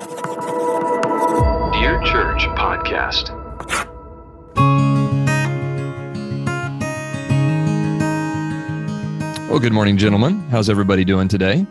[0.00, 3.34] Dear Church Podcast.
[9.48, 10.38] Well, good morning, gentlemen.
[10.50, 11.66] How's everybody doing today?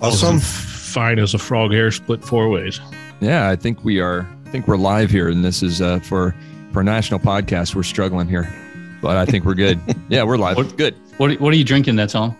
[0.00, 0.40] Awesome.
[0.40, 2.80] Fine as a frog hair split four ways.
[3.20, 4.26] Yeah, I think we are.
[4.46, 6.34] I think we're live here, and this is uh, for
[6.72, 7.76] for a national podcast.
[7.76, 8.52] We're struggling here,
[9.00, 9.78] but I think we're good.
[10.08, 10.56] yeah, we're live.
[10.56, 10.96] What- good.
[11.18, 12.36] What are, what are you drinking there, Tom?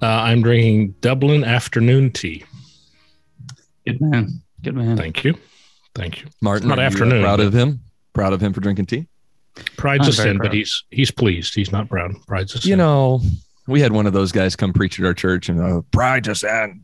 [0.00, 2.44] Uh, I'm drinking Dublin afternoon tea.
[3.92, 4.42] Good man.
[4.62, 4.96] Good man.
[4.96, 5.36] Thank you.
[5.94, 6.28] Thank you.
[6.40, 7.80] Martin, not are you, uh, afternoon, proud of him.
[8.12, 9.06] Proud of him for drinking tea.
[9.76, 11.54] Pride's I'm a very sin, but he's he's pleased.
[11.54, 12.12] He's not proud.
[12.26, 12.70] Pride's a sin.
[12.70, 13.20] You know,
[13.66, 16.44] we had one of those guys come preach at our church, and uh, pride just
[16.44, 16.80] and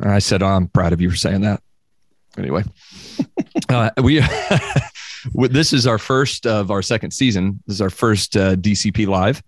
[0.00, 1.62] I said, oh, "I'm proud of you for saying that."
[2.36, 2.64] Anyway,
[3.68, 4.20] uh, we
[5.48, 7.62] this is our first of our second season.
[7.66, 9.42] This is our first uh, DCP live,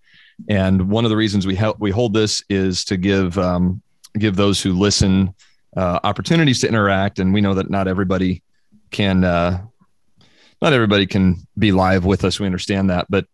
[0.48, 3.82] and one of the reasons we help we hold this is to give um,
[4.18, 5.34] give those who listen
[5.76, 8.42] uh, opportunities to interact, and we know that not everybody
[8.90, 9.62] can uh,
[10.60, 12.38] not everybody can be live with us.
[12.40, 13.26] We understand that, but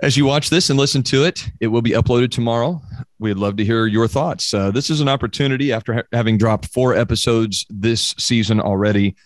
[0.00, 2.82] as you watch this and listen to it, it will be uploaded tomorrow.
[3.18, 4.52] We'd love to hear your thoughts.
[4.52, 9.16] Uh, this is an opportunity after ha- having dropped four episodes this season already,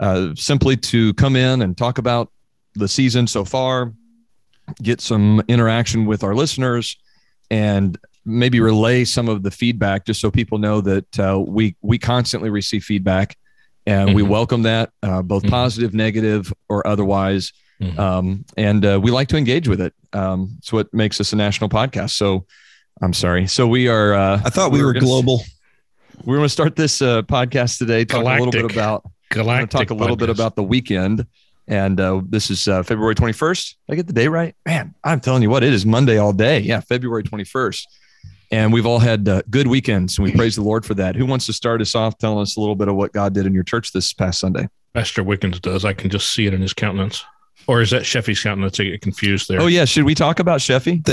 [0.00, 2.32] uh, simply to come in and talk about
[2.74, 3.92] the season so far,
[4.82, 6.98] get some interaction with our listeners,
[7.50, 7.96] and
[8.28, 12.50] maybe relay some of the feedback just so people know that uh, we we constantly
[12.50, 13.36] receive feedback
[13.86, 14.28] and we Mhm.
[14.28, 15.50] welcome that uh, both Mhm.
[15.50, 17.98] positive negative or otherwise Mhm.
[17.98, 21.36] um, and uh, we like to engage with it um, it's what makes us a
[21.36, 22.44] national podcast so
[23.00, 25.42] i'm sorry so we are uh, I thought we were gonna- global.
[26.24, 29.70] we're going to start this uh, podcast today talk a little bit about Galactic.
[29.70, 31.24] talk a little bit about the weekend
[31.68, 35.20] and uh, this is uh, february 21st Did i get the day right man i'm
[35.20, 37.82] telling you what it is monday all day yeah february 21st
[38.50, 41.26] and we've all had uh, good weekends and we praise the lord for that who
[41.26, 43.54] wants to start us off telling us a little bit of what god did in
[43.54, 45.84] your church this past sunday Pastor Wickens does.
[45.84, 47.24] I can just see it in his countenance.
[47.66, 48.80] Or is that Sheffey's countenance?
[48.80, 49.60] I get confused there.
[49.60, 51.06] oh yeah should we talk about sheffey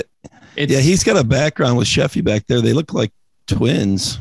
[0.56, 2.62] It's, Yeah, he's got a background with Sheffey back there.
[2.62, 3.12] They look like
[3.46, 4.20] twins.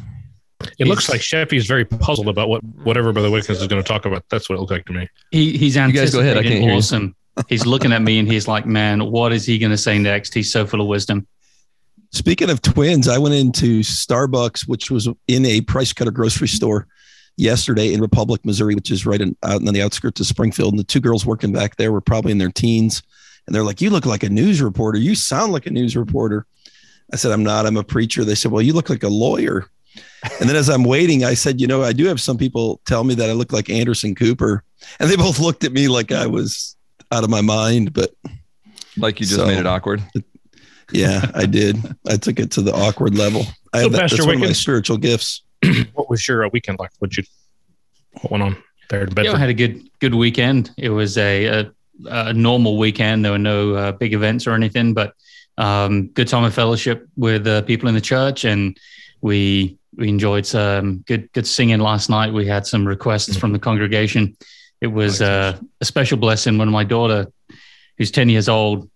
[0.78, 4.04] it looks like Sheffey's very puzzled about what whatever Brother Wickens is going to talk
[4.04, 4.24] about.
[4.30, 5.08] That's what it looked like to me.
[5.30, 6.36] he, he's guys go ahead.
[6.36, 7.14] I can't hear you.
[7.48, 10.34] he's looking at me and he's like, man, what is he going to say next?
[10.34, 11.26] He's so full of wisdom.
[12.14, 16.86] Speaking of twins, I went into Starbucks, which was in a price cutter grocery store
[17.36, 20.74] yesterday in Republic, Missouri, which is right in, out on the outskirts of Springfield.
[20.74, 23.02] And the two girls working back there were probably in their teens.
[23.46, 24.96] And they're like, You look like a news reporter.
[24.96, 26.46] You sound like a news reporter.
[27.12, 27.66] I said, I'm not.
[27.66, 28.24] I'm a preacher.
[28.24, 29.66] They said, Well, you look like a lawyer.
[30.40, 33.02] And then as I'm waiting, I said, You know, I do have some people tell
[33.02, 34.62] me that I look like Anderson Cooper.
[35.00, 36.76] And they both looked at me like I was
[37.10, 37.92] out of my mind.
[37.92, 38.10] But
[38.96, 40.00] like you just So- made it awkward
[40.94, 41.76] yeah, I did.
[42.08, 43.42] I took it to the awkward level.
[43.72, 45.42] I So, have that, Pastor that's one of my spiritual gifts.
[45.94, 46.90] What was your uh, weekend like?
[46.98, 47.24] What you
[48.20, 48.56] what went on
[48.90, 50.70] there in Yeah, I had a good good weekend.
[50.76, 51.70] It was a a,
[52.06, 53.24] a normal weekend.
[53.24, 55.14] There were no uh, big events or anything, but
[55.58, 58.76] um, good time of fellowship with uh, people in the church, and
[59.20, 62.32] we we enjoyed some good good singing last night.
[62.32, 64.36] We had some requests from the congregation.
[64.80, 67.26] It was uh, a special blessing when my daughter,
[67.96, 68.90] who's ten years old,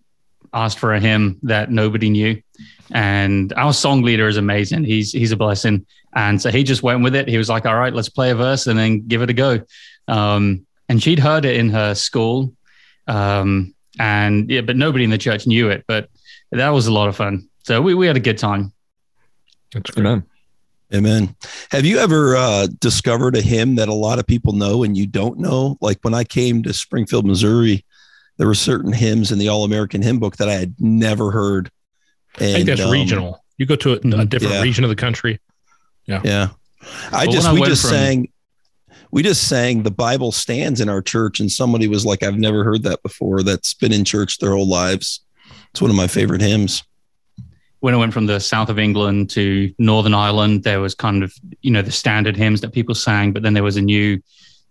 [0.53, 2.43] asked for a hymn that nobody knew.
[2.91, 4.85] And our song leader is amazing.
[4.85, 5.87] He's he's a blessing.
[6.15, 7.29] And so he just went with it.
[7.29, 9.61] He was like, all right, let's play a verse and then give it a go.
[10.09, 12.55] Um, and she'd heard it in her school.
[13.07, 15.85] Um, and yeah, but nobody in the church knew it.
[15.87, 16.09] But
[16.51, 17.49] that was a lot of fun.
[17.65, 18.73] So we, we had a good time.
[19.73, 20.07] That's great.
[20.07, 20.25] amen
[20.95, 21.37] Amen.
[21.71, 25.07] Have you ever uh, discovered a hymn that a lot of people know and you
[25.07, 25.77] don't know?
[25.83, 27.85] Like when I came to Springfield, Missouri,
[28.39, 31.71] there were certain hymns in the All American Hymn Book that I had never heard.
[32.39, 33.45] And, I think that's um, regional.
[33.59, 34.29] You go to a, a Mhm.
[34.29, 34.63] different Yeah.
[34.63, 35.41] region of the country.
[36.07, 36.21] Yeah.
[36.25, 36.49] Yeah.
[37.13, 38.29] I But just when I we just from- sang
[39.11, 42.63] we just sang the Bible stands in our church and somebody was like I've never
[42.63, 45.21] heard that before that's been in church their whole lives.
[45.71, 46.83] It's one of my favorite hymns.
[47.81, 51.33] When I went from the south of England to Northern Ireland, there was kind of,
[51.63, 54.21] you know, the standard hymns that people sang, but then there was a new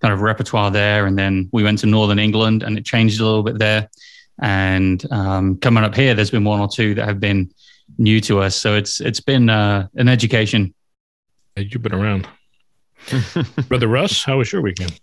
[0.02, 1.06] kind of repertoire there.
[1.06, 3.90] And then we went to Northern England and it changed a little bit there.
[4.40, 7.52] And um, coming up here, there's been one or two that have been
[7.98, 8.56] new to us.
[8.56, 10.74] So it's it's been uh, an education.
[11.56, 12.28] Hey, You've been around.
[13.68, 15.00] Brother Russ, how was your weekend?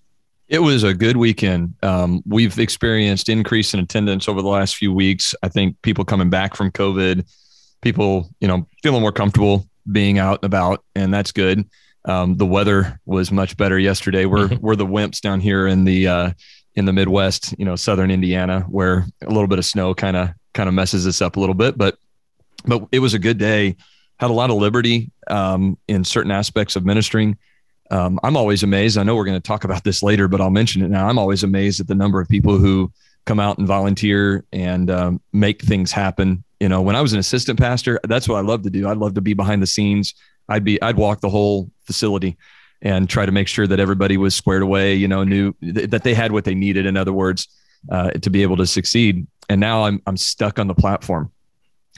[0.48, 1.74] It was a good weekend.
[1.82, 5.34] Um, we've experienced increase in attendance over the last few weeks.
[5.42, 7.26] I think people coming back from COVID,
[7.80, 11.68] people, you know, feeling more comfortable being out and about, and that's good.
[12.06, 14.26] Um, the weather was much better yesterday.
[14.26, 16.30] We're we're the wimps down here in the uh,
[16.74, 20.30] in the Midwest, you know, southern Indiana, where a little bit of snow kind of
[20.52, 21.78] kind of messes us up a little bit.
[21.78, 21.96] But
[22.64, 23.76] but it was a good day.
[24.18, 27.36] Had a lot of liberty um, in certain aspects of ministering.
[27.90, 28.96] um, I'm always amazed.
[28.96, 31.08] I know we're going to talk about this later, but I'll mention it now.
[31.08, 32.92] I'm always amazed at the number of people who
[33.26, 36.44] come out and volunteer and um, make things happen.
[36.60, 38.88] You know, when I was an assistant pastor, that's what I love to do.
[38.88, 40.14] I'd love to be behind the scenes.
[40.48, 42.36] I'd be, I'd walk the whole facility
[42.82, 44.94] and try to make sure that everybody was squared away.
[44.94, 46.86] You know, knew th- that they had what they needed.
[46.86, 47.48] In other words,
[47.90, 49.26] uh, to be able to succeed.
[49.48, 51.30] And now I'm, I'm stuck on the platform.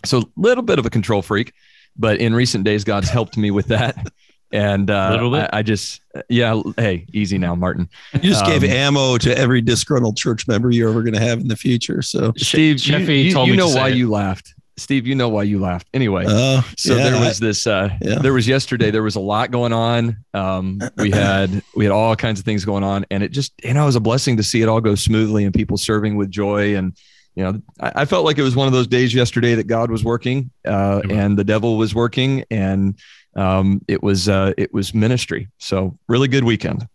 [0.05, 1.53] So a little bit of a control freak,
[1.97, 3.97] but in recent days, God's helped me with that.
[4.53, 7.89] And uh, I, I, just, yeah, hey, easy now, Martin.
[8.15, 11.41] You just um, gave ammo to every disgruntled church member you're ever going to have
[11.41, 12.01] in the future.
[12.01, 14.55] So, Steve, you, you, you know why you laughed.
[14.79, 15.89] Steve, you know why you laughed.
[15.95, 17.67] Anyway, uh, so yeah, there was this.
[17.67, 18.19] Uh, yeah.
[18.19, 18.91] There was yesterday.
[18.91, 20.19] There was a lot going on.
[20.35, 23.73] Um, we had we had all kinds of things going on, and it just you
[23.73, 26.31] know it was a blessing to see it all go smoothly and people serving with
[26.31, 26.77] joy.
[26.77, 26.97] And
[27.35, 29.91] you know, I, I felt like it was one of those days yesterday that God
[29.91, 32.99] was working uh, and the devil was working, and
[33.35, 35.49] um, it was uh, it was ministry.
[35.59, 36.87] So really good weekend.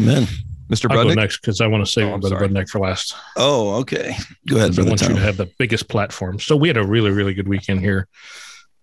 [0.00, 0.26] Amen.
[0.68, 0.90] Mr.
[0.90, 3.14] I'll go next because I want to save oh, Brother Budnick for last.
[3.36, 4.16] Oh, okay.
[4.48, 4.78] Go ahead.
[4.78, 5.10] I want Tom.
[5.10, 6.40] you to have the biggest platform.
[6.40, 8.08] So we had a really, really good weekend here.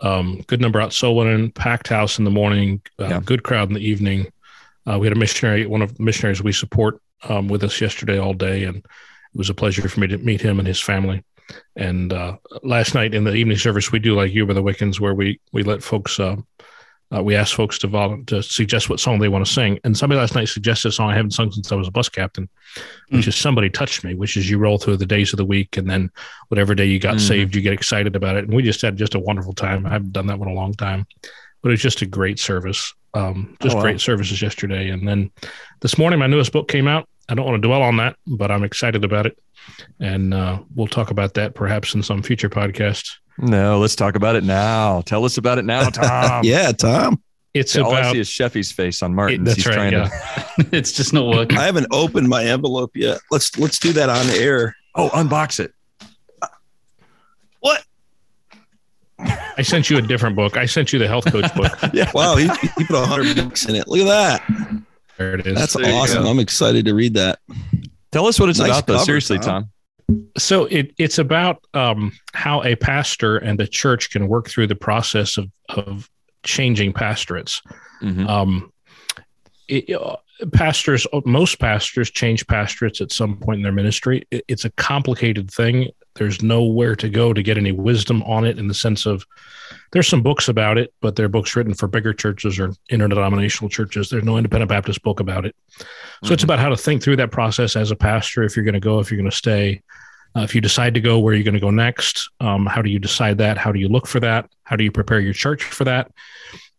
[0.01, 3.21] Um, good number out Solon, packed house in the morning, uh, yeah.
[3.24, 4.27] good crowd in the evening.
[4.89, 8.19] Uh, we had a missionary, one of the missionaries we support, um, with us yesterday
[8.19, 8.86] all day, and it
[9.33, 11.24] was a pleasure for me to meet him and his family.
[11.75, 15.00] And uh, last night in the evening service, we do like you with the Wickens,
[15.00, 16.19] where we we let folks
[17.13, 19.95] uh, we asked folks to vol- to suggest what song they want to sing, and
[19.95, 22.50] somebody last night suggested a song I haven't sung since I was a bus captain,
[23.10, 23.27] which mm.
[23.27, 25.89] is "Somebody Touched Me," which is you roll through the days of the week, and
[25.89, 26.10] then
[26.48, 27.19] whatever day you got mm.
[27.19, 28.45] saved, you get excited about it.
[28.45, 29.86] And we just had just a wonderful time.
[29.86, 31.06] I haven't done that one a long time,
[31.62, 32.94] but it was just a great service.
[33.13, 33.83] Um, just oh, wow.
[33.83, 35.30] great services yesterday, and then
[35.81, 37.07] this morning my newest book came out.
[37.30, 39.38] I don't want to dwell on that, but I'm excited about it,
[40.00, 43.07] and uh, we'll talk about that perhaps in some future podcast.
[43.38, 45.01] No, let's talk about it now.
[45.01, 46.44] Tell us about it now, Tom.
[46.44, 47.21] yeah, Tom.
[47.53, 49.44] It's yeah, about, all I see is Sheffey's face on Martin.
[49.44, 49.94] That's right.
[49.94, 50.07] Yeah.
[50.07, 50.68] To...
[50.71, 51.57] it's just not working.
[51.57, 53.19] I haven't opened my envelope yet.
[53.30, 54.75] Let's let's do that on air.
[54.95, 55.71] Oh, unbox it.
[57.59, 57.83] What?
[59.19, 60.57] I sent you a different book.
[60.57, 61.71] I sent you the health coach book.
[61.94, 62.12] yeah.
[62.13, 62.47] Wow, he,
[62.77, 63.88] he put a hundred bucks in it.
[63.88, 64.83] Look at that.
[65.18, 65.56] There it is.
[65.56, 66.25] That's there awesome.
[66.25, 67.39] I'm excited to read that.
[68.12, 68.97] Tell us what it's nice about, though.
[68.97, 69.45] Seriously, Tom.
[69.45, 69.73] Tom
[70.38, 74.75] so it, it's about um, how a pastor and a church can work through the
[74.75, 76.10] process of, of
[76.44, 77.62] changing pastorates.
[78.01, 78.27] Mm-hmm.
[78.27, 78.74] Um,
[79.68, 80.18] it, uh,
[80.51, 84.24] pastors, most pastors change pastorates at some point in their ministry.
[84.31, 85.89] It, it's a complicated thing.
[86.15, 89.25] There's nowhere to go to get any wisdom on it in the sense of
[89.92, 94.10] there's some books about it, but they're books written for bigger churches or interdenominational churches.
[94.10, 95.56] There's no independent Baptist book about it.
[95.69, 96.33] So mm-hmm.
[96.33, 98.80] it's about how to think through that process as a pastor, if you're going to
[98.80, 99.81] go, if you're going to stay,
[100.35, 102.30] uh, if you decide to go, where are you going to go next?
[102.39, 103.57] Um, how do you decide that?
[103.57, 104.50] How do you look for that?
[104.63, 106.12] How do you prepare your church for that?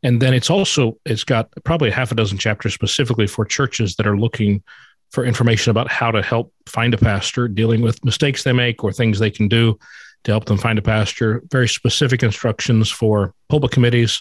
[0.03, 4.07] And then it's also it's got probably half a dozen chapters specifically for churches that
[4.07, 4.63] are looking
[5.11, 8.93] for information about how to help find a pastor, dealing with mistakes they make or
[8.93, 9.79] things they can do
[10.25, 11.43] to help them find a pastor.
[11.51, 14.21] Very specific instructions for pulpit committees.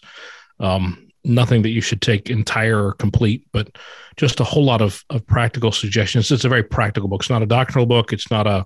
[0.59, 3.75] Um, nothing that you should take entire or complete, but
[4.17, 6.31] just a whole lot of, of practical suggestions.
[6.31, 7.21] It's a very practical book.
[7.21, 8.13] It's not a doctrinal book.
[8.13, 8.65] It's not a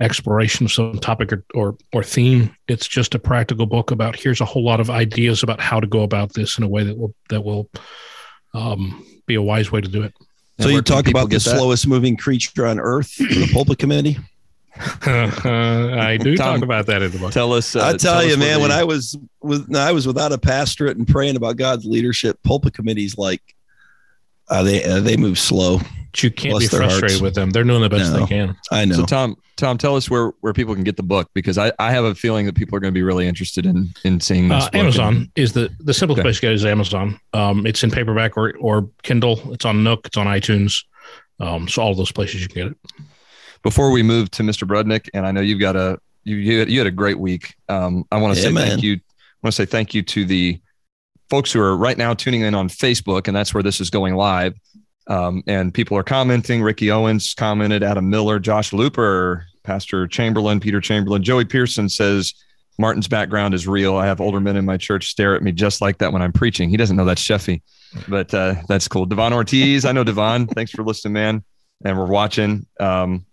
[0.00, 2.54] exploration of some topic or, or, or theme.
[2.68, 5.86] It's just a practical book about here's a whole lot of ideas about how to
[5.86, 7.70] go about this in a way that will that will
[8.54, 10.14] um, be a wise way to do it.
[10.60, 11.40] So you talk about the that?
[11.40, 14.18] slowest moving creature on earth, the pulpit committee.
[15.06, 17.32] uh, I do Tom, talk about that in the book.
[17.32, 17.74] Tell us.
[17.74, 20.96] Uh, I tell, tell you, man, when I was with, I was without a pastorate
[20.96, 23.42] and praying about God's leadership, pulpit committees like
[24.48, 25.80] uh, they uh, they move slow.
[26.12, 27.20] But you can't be frustrated hearts.
[27.22, 27.50] with them.
[27.50, 28.56] They're doing the best no, they can.
[28.70, 28.96] I know.
[28.96, 31.90] So Tom, Tom, tell us where where people can get the book because I, I
[31.90, 34.64] have a feeling that people are going to be really interested in in seeing this.
[34.64, 36.26] Uh, Amazon and, is the the simplest okay.
[36.26, 37.18] place to get is Amazon.
[37.32, 39.52] Um, it's in paperback or or Kindle.
[39.54, 40.06] It's on Nook.
[40.06, 40.84] It's on iTunes.
[41.40, 43.06] Um, so all those places you can get it.
[43.62, 44.68] Before we move to Mr.
[44.68, 47.54] Brudnick, and I know you've got a you you had, you had a great week.
[47.68, 48.68] Um, I want to yeah, say man.
[48.68, 48.94] thank you.
[48.94, 50.60] I want to say thank you to the
[51.30, 54.14] folks who are right now tuning in on Facebook, and that's where this is going
[54.14, 54.54] live.
[55.08, 56.62] Um, and people are commenting.
[56.62, 62.34] Ricky Owens commented, Adam Miller, Josh Looper, Pastor Chamberlain, Peter Chamberlain, Joey Pearson says
[62.78, 63.96] Martin's background is real.
[63.96, 66.32] I have older men in my church stare at me just like that when I'm
[66.32, 66.70] preaching.
[66.70, 67.62] He doesn't know that's Sheffey,
[68.08, 69.06] but uh, that's cool.
[69.06, 70.46] Devon Ortiz, I know Devon.
[70.54, 71.44] Thanks for listening, man.
[71.84, 72.66] And we're watching.
[72.80, 73.26] Um,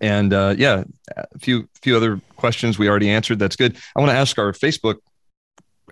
[0.00, 0.84] and uh, yeah,
[1.16, 3.38] a few few other questions we already answered.
[3.38, 3.76] That's good.
[3.96, 4.96] I want to ask our Facebook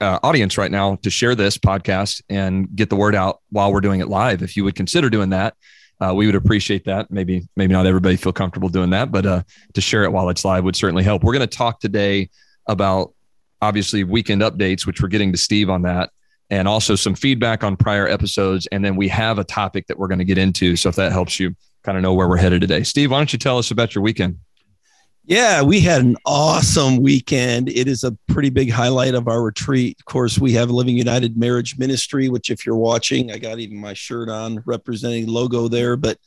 [0.00, 3.80] uh, audience right now to share this podcast and get the word out while we're
[3.80, 4.42] doing it live.
[4.42, 5.54] If you would consider doing that,
[6.00, 7.10] uh, we would appreciate that.
[7.10, 9.42] Maybe maybe not everybody feel comfortable doing that, but uh,
[9.74, 11.24] to share it while it's live would certainly help.
[11.24, 12.28] We're going to talk today
[12.66, 13.14] about
[13.62, 16.10] obviously weekend updates, which we're getting to Steve on that.
[16.50, 18.66] and also some feedback on prior episodes.
[18.70, 20.76] And then we have a topic that we're going to get into.
[20.76, 23.32] So if that helps you kind of know where we're headed today, Steve, why don't
[23.32, 24.38] you tell us about your weekend?
[25.28, 27.68] Yeah, we had an awesome weekend.
[27.68, 29.96] It is a pretty big highlight of our retreat.
[29.98, 33.76] Of course, we have Living United Marriage Ministry, which, if you're watching, I got even
[33.76, 35.96] my shirt on representing logo there.
[35.96, 36.18] But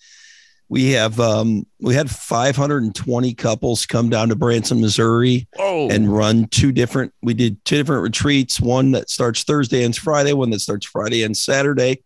[0.68, 5.88] we have um, we had 520 couples come down to Branson, Missouri, Whoa.
[5.90, 7.14] and run two different.
[7.22, 8.60] We did two different retreats.
[8.60, 10.34] One that starts Thursday and Friday.
[10.34, 12.04] One that starts Friday and Saturday,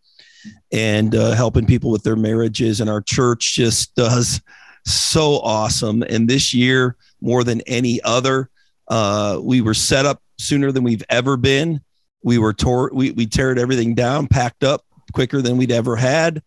[0.71, 2.81] and uh, helping people with their marriages.
[2.81, 4.41] And our church just does
[4.85, 6.03] so awesome.
[6.03, 8.49] And this year, more than any other,
[8.87, 11.81] uh, we were set up sooner than we've ever been.
[12.23, 16.41] We were tore, we, we teared everything down, packed up quicker than we'd ever had.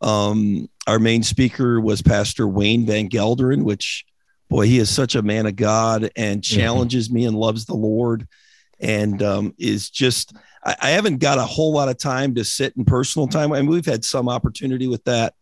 [0.00, 4.04] Um, our main speaker was Pastor Wayne Van Gelderen, which,
[4.48, 7.16] boy, he is such a man of God and challenges mm-hmm.
[7.16, 8.26] me and loves the Lord
[8.80, 12.74] and um, is just, I, I haven't got a whole lot of time to sit
[12.76, 13.52] in personal time.
[13.52, 15.34] I mean, we've had some opportunity with that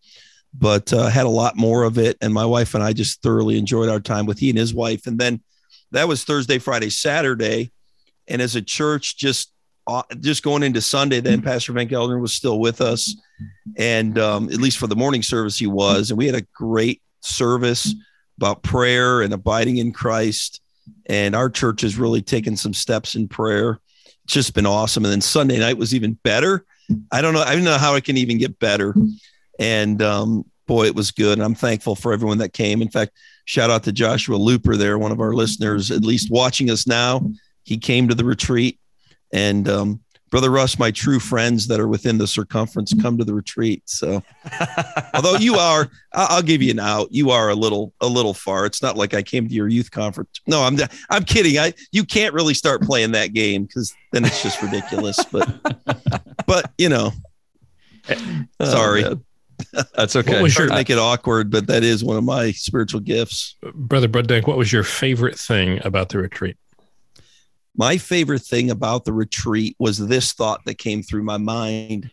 [0.58, 2.16] but uh, had a lot more of it.
[2.20, 5.06] And my wife and I just thoroughly enjoyed our time with he and his wife.
[5.06, 5.40] And then
[5.92, 7.70] that was Thursday, Friday, Saturday.
[8.28, 9.52] And as a church, just
[9.86, 13.14] uh, just going into Sunday, then Pastor Van Gelderen was still with us,
[13.76, 16.10] and um, at least for the morning service, he was.
[16.10, 17.94] And we had a great service
[18.36, 20.60] about prayer and abiding in Christ.
[21.06, 23.78] And our church has really taken some steps in prayer.
[24.24, 25.04] It's just been awesome.
[25.04, 26.64] And then Sunday night was even better.
[27.12, 27.42] I don't know.
[27.42, 28.94] I don't know how it can even get better.
[29.58, 31.38] And um, boy, it was good.
[31.38, 32.82] And I'm thankful for everyone that came.
[32.82, 33.12] In fact,
[33.44, 37.28] shout out to Joshua Looper there, one of our listeners, at least watching us now.
[37.64, 38.78] He came to the retreat.
[39.32, 43.34] And um, Brother Russ, my true friends that are within the circumference come to the
[43.34, 43.82] retreat.
[43.86, 44.22] So,
[45.14, 47.08] although you are, I'll give you an out.
[47.12, 48.66] You are a little, a little far.
[48.66, 50.40] It's not like I came to your youth conference.
[50.46, 50.76] No, I'm,
[51.10, 51.58] I'm kidding.
[51.58, 55.24] I, you can't really start playing that game because then it's just ridiculous.
[55.24, 55.48] But,
[56.46, 57.12] but you know,
[58.62, 59.04] sorry.
[59.04, 59.20] Oh,
[59.94, 60.34] that's okay.
[60.34, 63.56] What was your, make it awkward, but that is one of my spiritual gifts.
[63.74, 66.56] Brother Buddenk, what was your favorite thing about the retreat?
[67.76, 72.10] My favorite thing about the retreat was this thought that came through my mind.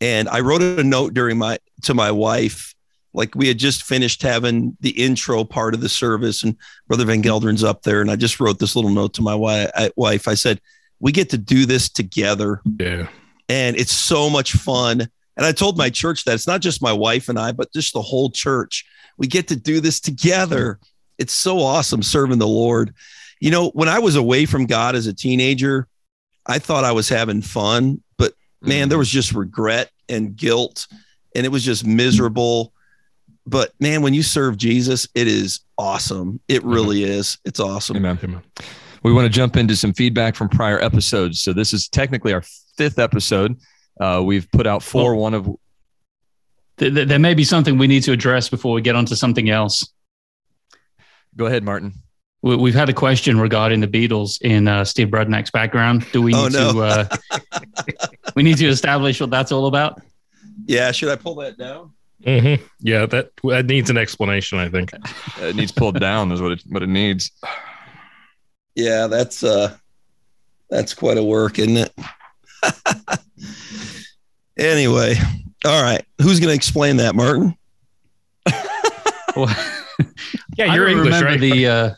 [0.00, 2.74] And I wrote a note during my to my wife.
[3.12, 6.56] Like we had just finished having the intro part of the service, and
[6.86, 8.00] Brother Van Gelderen's up there.
[8.00, 10.28] And I just wrote this little note to my uh, wife.
[10.28, 10.60] I said,
[11.00, 12.62] We get to do this together.
[12.78, 13.08] Yeah.
[13.48, 16.92] And it's so much fun and I told my church that it's not just my
[16.92, 18.84] wife and I, but just the whole church.
[19.16, 20.78] We get to do this together.
[21.18, 22.94] It's so awesome serving the Lord.
[23.40, 25.86] You know, when I was away from God as a teenager,
[26.46, 29.00] I thought I was having fun, but man, there mm-hmm.
[29.00, 30.86] was just regret and guilt,
[31.34, 32.72] and it was just miserable.
[33.46, 36.40] But man, when you serve Jesus, it is awesome.
[36.48, 37.18] It really Amen.
[37.18, 37.38] is.
[37.44, 37.96] It's awesome.
[37.96, 38.18] Amen.
[38.22, 38.42] Amen.
[39.02, 41.40] We want to jump into some feedback from prior episodes.
[41.40, 42.42] So this is technically our
[42.76, 43.58] fifth episode.
[44.00, 45.14] Uh, we've put out four.
[45.14, 45.44] Well, one of
[46.78, 49.50] th- th- there may be something we need to address before we get onto something
[49.50, 49.86] else.
[51.36, 51.92] Go ahead, Martin.
[52.42, 56.06] We, have had a question regarding the Beatles in uh, Steve Brudnack's background.
[56.10, 56.72] Do we oh, need oh, no.
[56.72, 56.80] to?
[56.80, 57.86] Uh,
[58.34, 60.00] we need to establish what that's all about.
[60.64, 61.92] Yeah, should I pull that down?
[62.24, 62.64] Mm-hmm.
[62.80, 64.58] Yeah, that that needs an explanation.
[64.58, 64.90] I think
[65.40, 66.32] it needs pulled down.
[66.32, 67.30] Is what it what it needs.
[68.74, 69.76] Yeah, that's uh,
[70.68, 71.92] that's quite a work, isn't it?
[74.60, 75.14] Anyway,
[75.64, 76.04] all right.
[76.20, 77.56] Who's going to explain that, Martin?
[79.36, 79.48] well,
[80.56, 81.40] yeah, you're English, remember right?
[81.40, 81.90] The uh,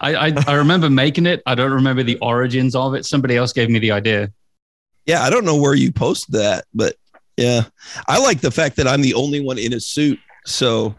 [0.00, 1.42] I, I I remember making it.
[1.46, 3.04] I don't remember the origins of it.
[3.04, 4.32] Somebody else gave me the idea.
[5.06, 6.96] Yeah, I don't know where you posted that, but
[7.36, 7.62] yeah,
[8.08, 10.18] I like the fact that I'm the only one in a suit.
[10.44, 10.94] So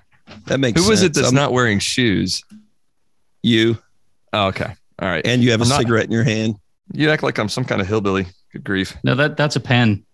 [0.45, 0.79] that makes.
[0.79, 0.99] Who sense.
[0.99, 2.43] is it that's I'm, not wearing shoes?
[3.43, 3.77] You.
[4.33, 4.73] Oh, okay.
[4.99, 5.25] All right.
[5.25, 6.55] And you have I'm a not, cigarette in your hand.
[6.93, 8.27] You act like I'm some kind of hillbilly.
[8.51, 8.97] Good grief.
[9.03, 10.05] No, that that's a pen.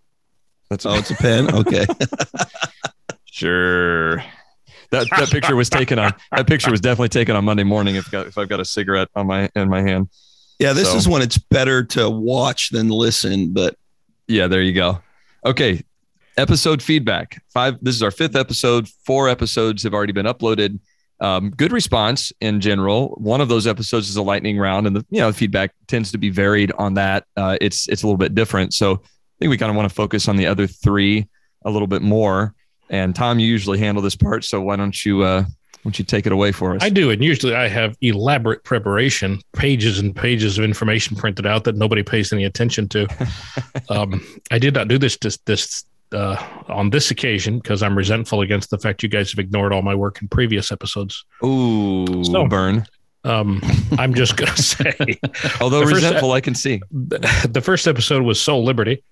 [0.70, 1.54] That's oh, it's a pen.
[1.54, 1.86] Okay.
[3.26, 4.18] sure.
[4.90, 6.12] That that picture was taken on.
[6.32, 7.96] That picture was definitely taken on Monday morning.
[7.96, 10.08] If got, if I've got a cigarette on my in my hand.
[10.58, 10.96] Yeah, this so.
[10.96, 13.52] is when it's better to watch than listen.
[13.52, 13.76] But
[14.28, 15.00] yeah, there you go.
[15.44, 15.82] Okay,
[16.36, 17.42] episode feedback.
[17.52, 17.78] Five.
[17.82, 18.88] This is our fifth episode.
[19.04, 20.78] Four episodes have already been uploaded.
[21.20, 23.10] Um, good response in general.
[23.18, 26.18] One of those episodes is a lightning round, and the you know feedback tends to
[26.18, 27.24] be varied on that.
[27.36, 28.74] Uh, it's it's a little bit different.
[28.74, 29.02] So
[29.38, 31.28] think we kind of want to focus on the other three
[31.64, 32.54] a little bit more.
[32.90, 36.04] And Tom, you usually handle this part, so why don't you uh, why don't you
[36.04, 36.82] take it away for us?
[36.82, 41.64] I do, and usually I have elaborate preparation, pages and pages of information printed out
[41.64, 43.06] that nobody pays any attention to.
[43.88, 46.36] um, I did not do this this, this uh,
[46.68, 49.94] on this occasion because I'm resentful against the fact you guys have ignored all my
[49.94, 51.24] work in previous episodes.
[51.44, 52.86] Ooh, so, burn.
[53.24, 53.60] Um,
[53.98, 55.18] I'm just going to say,
[55.60, 56.80] Although first- resentful, I can see.
[56.90, 59.02] the first episode was Soul Liberty,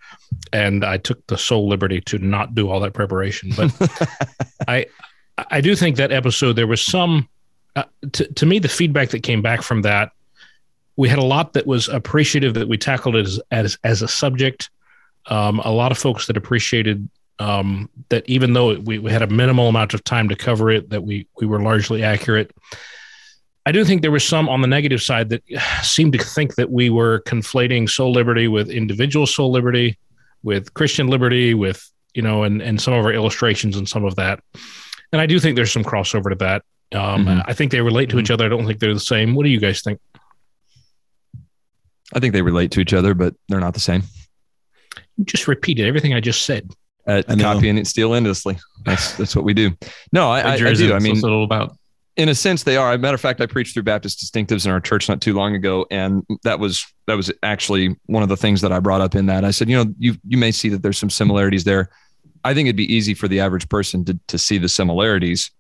[0.53, 3.53] and I took the Soul Liberty to not do all that preparation.
[3.57, 3.73] But
[4.69, 4.87] I,
[5.51, 7.29] I do think that episode there was some,
[7.75, 10.13] uh, to to me, the feedback that came back from that,
[10.97, 14.09] we had a lot that was appreciative that we tackled it as as, as a
[14.09, 14.71] subject.
[15.27, 19.27] Um, a lot of folks that appreciated um, that even though we, we had a
[19.27, 22.51] minimal amount of time to cover it, that we we were largely accurate.
[23.65, 25.43] I do think there was some on the negative side that
[25.83, 29.99] seemed to think that we were conflating soul liberty with individual soul liberty,
[30.43, 34.17] with Christian liberty, with you know, and and some of our illustrations and some of
[34.17, 34.41] that.
[35.13, 36.63] And I do think there's some crossover to that.
[36.95, 37.43] Um, Mhm.
[37.47, 38.45] I think they relate to each other.
[38.45, 39.35] I don't think they're the same.
[39.35, 39.99] What do you guys think?
[42.15, 44.03] I think they relate to each other, but they're not the same.
[45.17, 46.71] You just repeated everything I just said.
[47.07, 47.45] At I know.
[47.45, 48.59] copy steal endlessly.
[48.85, 49.73] That's that's what we do.
[50.13, 50.93] No, I, I, I do.
[50.93, 51.77] I mean, what it's all about.
[52.17, 52.93] In a sense they are.
[52.93, 55.33] As a matter of fact, I preached through Baptist distinctives in our church not too
[55.35, 59.01] long ago, and that was that was actually one of the things that I brought
[59.01, 59.45] up in that.
[59.45, 61.91] I said, you know, you you may see that there's some similarities there.
[62.45, 65.51] I think it'd be easy for the average person to to see the similarities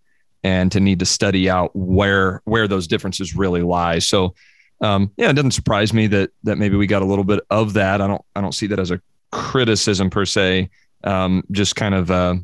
[0.44, 3.98] and to need to study out where where those differences really lie.
[4.00, 4.34] So
[4.80, 7.72] um, yeah, it doesn't surprise me that that maybe we got a little bit of
[7.74, 8.00] that.
[8.00, 10.68] I don't I don't see that as a criticism per se.
[11.04, 12.34] Um, just kind of uh,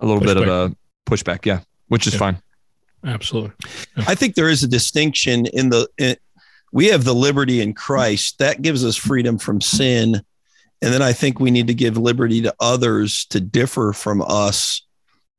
[0.00, 0.74] a little bit of a
[1.08, 2.18] pushback, yeah, which is Yeah.
[2.20, 2.42] fine.
[3.04, 3.52] Absolutely.
[3.96, 5.88] I think there is a distinction in the.
[5.98, 6.16] In,
[6.72, 10.22] we have the liberty in Christ that gives us freedom from sin,
[10.82, 14.82] and then I think we need to give liberty to others to differ from us.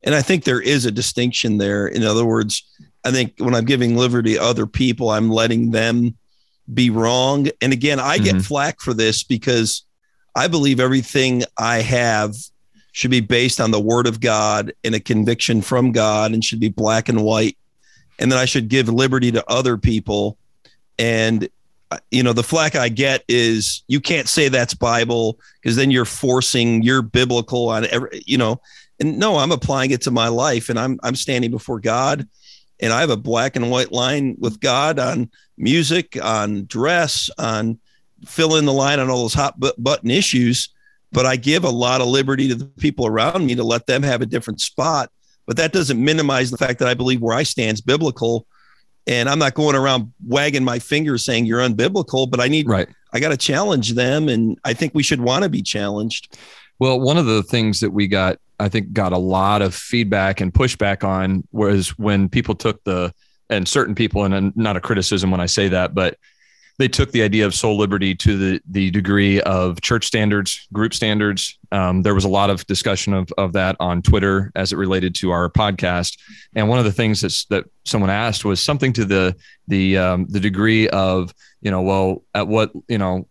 [0.03, 1.87] And I think there is a distinction there.
[1.87, 2.63] In other words,
[3.05, 6.17] I think when I'm giving liberty to other people, I'm letting them
[6.73, 7.47] be wrong.
[7.61, 8.45] And again, I get Mhm.
[8.45, 9.83] flack for this because
[10.35, 12.35] I believe everything I have
[12.91, 16.59] should be based on the word of God and a conviction from God and should
[16.59, 17.57] be black and white.
[18.19, 20.37] And then I should give liberty to other people.
[20.99, 21.47] And,
[21.89, 25.89] uh, you know, the flack I get is you can't say that's Bible because then
[25.89, 28.61] you're forcing your biblical on every, you know,
[28.99, 32.27] and no, I'm applying it to my life and I'm, I'm standing before God
[32.79, 37.79] and I have a black and white line with God on music, on dress, on
[38.25, 40.69] fill in the line on all those hot button issues
[41.11, 44.03] but I give a lot of liberty to the people around me to let them
[44.03, 45.11] have a different spot.
[45.45, 48.45] But that doesn't minimize the fact that I believe where I stand is biblical.
[49.07, 52.87] And I'm not going around wagging my finger saying you're unbiblical, but I need, Right.
[53.13, 54.29] I got to challenge them.
[54.29, 56.37] And I think we should want to be challenged.
[56.79, 60.39] Well, one of the things that we got, I think, got a lot of feedback
[60.39, 63.13] and pushback on was when people took the,
[63.49, 66.17] and certain people, and not a criticism when I say that, but
[66.81, 70.93] they took the idea of soul liberty to the the degree of church standards, group
[70.93, 71.57] standards.
[71.71, 75.15] Um, there was a lot of discussion of of that on Twitter as it related
[75.15, 76.17] to our podcast.
[76.55, 79.35] And one of the things that's, that someone asked was something to the
[79.67, 83.27] the um, the degree of you know, well, at what you know,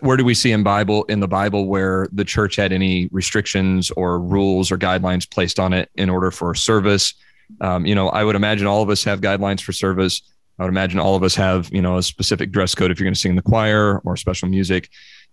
[0.00, 3.90] where do we see in Bible in the Bible where the church had any restrictions
[3.92, 7.14] or rules or guidelines placed on it in order for service?
[7.60, 10.20] Um, you know, I would imagine all of us have guidelines for service.
[10.58, 13.04] I would imagine all of us have, you know, a specific dress code if you're
[13.04, 14.88] going to sing in the choir or special music.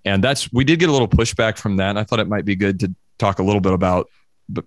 [0.06, 1.92] And that's we did get a little pushback from that.
[1.92, 4.10] And I thought it might be good to talk a little bit about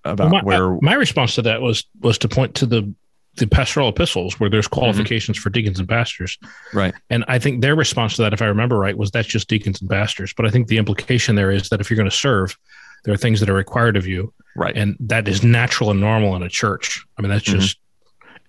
[0.05, 2.93] about Well, my, where my response to that was was to point to the
[3.35, 6.39] the pastoral epistles where there's qualifications for deacons and pastors.
[6.73, 6.95] Right.
[7.11, 9.83] And I think their response to that, if I remember right, was that's just deacons
[9.83, 10.33] and pastors.
[10.35, 12.57] But I think the implication there is that if you're going to serve,
[13.05, 16.35] there are things that are required of you, right and that is natural and normal
[16.35, 17.05] in a church.
[17.19, 17.61] I mean, that's Mhm.
[17.61, 17.79] just.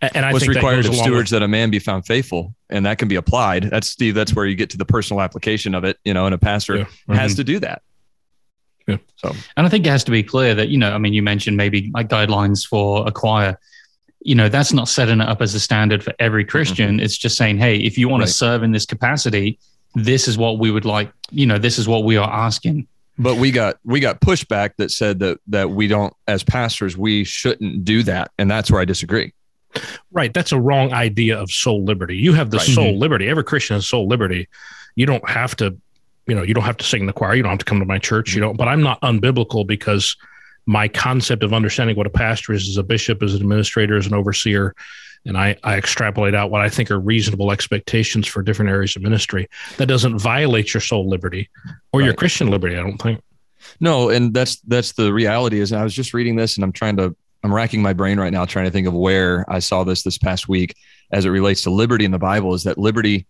[0.02, 2.54] And I what's think required goes of stewards with- that a man be found faithful,
[2.70, 3.64] and that can be applied.
[3.64, 4.14] That's Steve.
[4.16, 5.98] That's where you get to the personal application of it.
[6.06, 6.86] You know, and a pastor Yeah.
[7.16, 7.38] has mm-hmm.
[7.38, 7.82] to do that.
[8.88, 8.98] Yeah.
[9.18, 11.22] So And I think it has to be clear that, you know, I mean, you
[11.22, 13.60] mentioned maybe like guidelines for a choir.
[14.22, 16.52] You know, that's not setting it up as a standard for every mm-hmm.
[16.52, 17.00] Christian.
[17.00, 18.28] It's just saying, hey, if you want Right.
[18.28, 19.60] to serve in this capacity,
[19.96, 22.88] this is what we would like, you know, this is what we are asking.
[23.20, 27.24] but we got we got pushback that said that that we don't as pastors we
[27.24, 29.34] shouldn't do that and that's where i disagree
[30.12, 30.34] Right.
[30.34, 32.18] That's a wrong idea of soul liberty.
[32.18, 32.68] You have the Right.
[32.68, 33.00] soul mm-hmm.
[33.00, 33.28] liberty.
[33.30, 34.48] Every Christian has soul liberty.
[34.96, 35.78] You don't have to,
[36.28, 37.36] you know, you don't have to sing in the choir.
[37.36, 38.34] You don't have to come to my church.
[38.34, 38.50] You mm-hmm.
[38.50, 40.16] don't, but I'm not unbiblical because
[40.66, 44.08] my concept of understanding what a pastor is, as a bishop, as an administrator, as
[44.08, 44.76] an overseer,
[45.26, 49.02] and I, I extrapolate out what I think are reasonable expectations for different areas of
[49.02, 49.48] ministry.
[49.78, 51.50] That doesn't violate your soul liberty
[51.92, 53.22] or your Christian liberty, I don't think.
[53.80, 56.96] no and that's that's the reality is i was just reading this and i'm trying
[56.96, 57.16] to
[57.48, 60.18] i'm racking my brain right now trying to think of where i saw this this
[60.18, 60.76] past week
[61.12, 63.26] as it relates to liberty in the bible is that liberty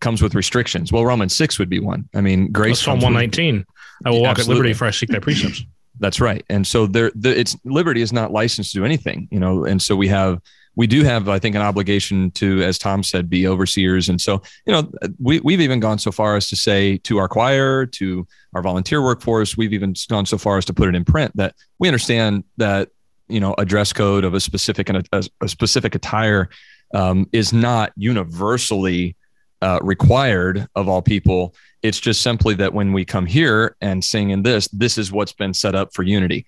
[0.00, 3.14] comes with restrictions well romans 6 would be one i mean grace Psalm comes with-
[3.14, 3.66] 119.
[4.04, 4.52] I will walk Absolutely.
[4.52, 5.62] at liberty for I seek thy precepts.
[6.00, 6.42] That's right.
[6.48, 9.66] And so there, the, it's liberty is not licensed to do anything, you know.
[9.66, 10.40] And so we have
[10.76, 14.08] we do have, I think, an obligation to, as Tom said, be overseers.
[14.08, 17.28] And so, you know, we, we've even gone so far as to say to our
[17.28, 21.04] choir, to our volunteer workforce, we've even gone so far as to put it in
[21.04, 22.88] print that we understand that,
[23.30, 26.48] you know, a dress code of a specific and a, a specific attire
[26.94, 29.16] um, is not universally
[29.62, 31.54] uh, required of all people.
[31.82, 35.32] It's just simply that when we come here and sing in this, this is what's
[35.32, 36.46] been set up for unity.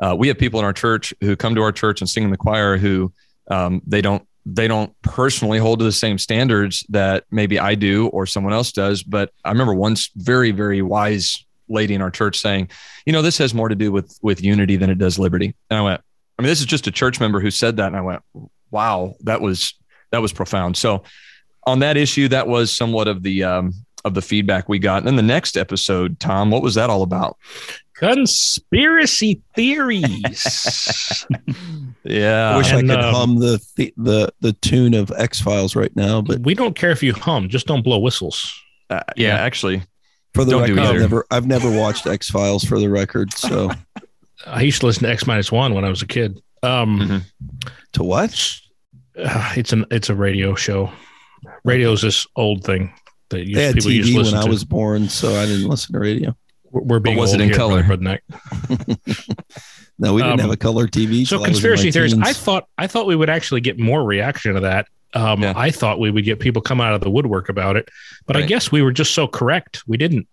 [0.00, 2.30] Uh, we have people in our church who come to our church and sing in
[2.30, 3.12] the choir who
[3.50, 8.08] um, they don't they don't personally hold to the same standards that maybe I do
[8.08, 9.04] or someone else does.
[9.04, 12.70] But I remember once very very wise lady in our church saying,
[13.06, 15.54] you know, this has more to do with with unity than it does liberty.
[15.70, 16.00] And I went,
[16.42, 18.22] I mean, this is just a church member who said that, and I went,
[18.72, 19.74] wow, that was
[20.10, 20.76] that was profound.
[20.76, 21.04] So
[21.68, 23.72] on that issue, that was somewhat of the um,
[24.04, 24.98] of the feedback we got.
[24.98, 27.36] And then the next episode, Tom, what was that all about?
[27.94, 31.24] Conspiracy theories.
[32.02, 35.40] yeah, I wish And, I could um, hum the, the the the tune of X
[35.40, 38.52] Files right now, but we don't care if you hum, just don't blow whistles.
[38.90, 39.36] Uh, yeah, Yeah.
[39.36, 39.82] actually,
[40.34, 43.32] for the Don't do record, I've never I've never watched X Files for the record.
[43.34, 43.70] So
[44.46, 46.40] I used to listen to X minus one when I was a kid.
[46.62, 47.22] Um, Mhm.
[47.94, 48.58] to what?
[49.18, 50.90] uh, it's an it's a radio show.
[51.64, 52.92] Radio is this old thing
[53.30, 55.46] that used, They had people used to TV when listen I was born, so I
[55.46, 56.36] didn't listen to radio.
[56.70, 57.82] We're- We're being was it in here, color?
[57.82, 58.18] Brother
[59.98, 61.26] No, we didn't Um, have a color TV.
[61.26, 62.12] So till I conspiracy my theories.
[62.14, 62.26] teens.
[62.26, 64.86] I thought I thought we would actually get more reaction to that.
[65.14, 65.52] Um, Yeah.
[65.54, 67.88] I thought we would get people come out of the woodwork about it,
[68.26, 69.82] but I guess we were just so correct.
[69.86, 70.26] We didn't.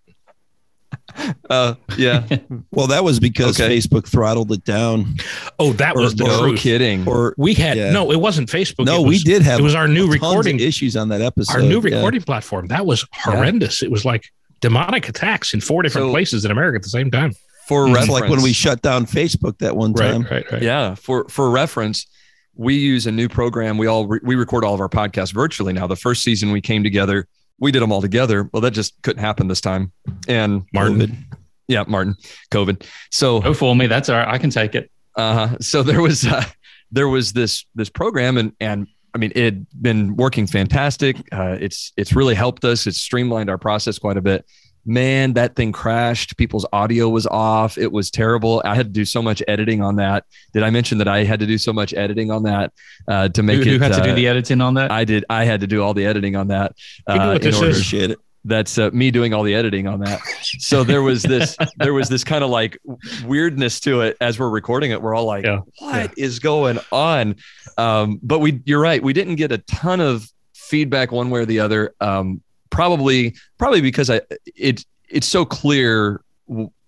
[1.50, 2.26] uh, yeah,
[2.72, 3.78] well, that was because Okay.
[3.78, 5.16] Facebook throttled it down.
[5.60, 6.60] Oh, that Or- was the no truth.
[6.60, 7.08] kidding.
[7.08, 7.92] Or We had Yeah.
[7.92, 8.12] no.
[8.12, 8.86] It wasn't Facebook.
[8.86, 9.60] no, it we did have.
[9.60, 10.60] It was our new recording.
[10.60, 11.54] issues on that episode.
[11.56, 11.96] Our new yeah.
[11.96, 12.68] recording platform.
[12.68, 13.82] That was horrendous.
[13.84, 14.26] It was like
[14.62, 17.34] demonic attacks in four different So- places in America at the same time.
[17.68, 20.24] for It's reference, like when we shut down Facebook that one time.
[20.24, 20.62] Right, right, right.
[20.64, 22.08] yeah, for for reference,
[22.56, 23.78] we use a new program.
[23.78, 25.86] We all re- we record all of our podcasts virtually now.
[25.86, 27.28] The first season we came together,
[27.60, 28.50] we did them all together.
[28.52, 29.92] Well, that just couldn't happen this time.
[30.28, 31.00] And Martin.
[31.00, 31.16] COVID.
[31.68, 32.16] yeah, Martin,
[32.52, 32.86] COVID.
[33.12, 33.88] So Go for me.
[33.88, 34.28] That's all right.
[34.28, 34.92] I can take it.
[35.16, 35.58] Uh-huh.
[35.60, 36.44] So there was uh,
[36.92, 41.18] there was this this program, and and I mean it had been working fantastic.
[41.32, 42.88] Uh, it's it's really helped us.
[42.88, 44.46] It's streamlined our process quite a bit.
[44.86, 46.38] Man, that thing crashed.
[46.38, 47.78] People's audio was off.
[47.78, 48.62] It was terrible.
[48.66, 50.26] I had to do so much editing on that.
[50.54, 52.74] Did I mention that I had to do so much editing on that
[53.08, 53.68] uh, to make Who, it?
[53.68, 54.92] who had to uh, do the editing on that?
[54.92, 55.26] I did.
[55.30, 56.76] I had to do all the editing on that.
[57.08, 57.58] Uh, in order- is?
[57.60, 58.20] Appreciate it.
[58.46, 60.22] that's uh, me doing all the editing on that.
[60.60, 62.78] So there was this there was this kind of like
[63.26, 65.02] weirdness to it as we're recording it.
[65.02, 65.60] We're all like, Yeah.
[65.80, 67.36] "What is going on?"
[67.78, 71.46] Um, but we, you're right, we didn't get a ton of feedback one way or
[71.46, 71.94] the other.
[72.00, 74.22] Um, probably, probably because I
[74.56, 76.22] it it's so clear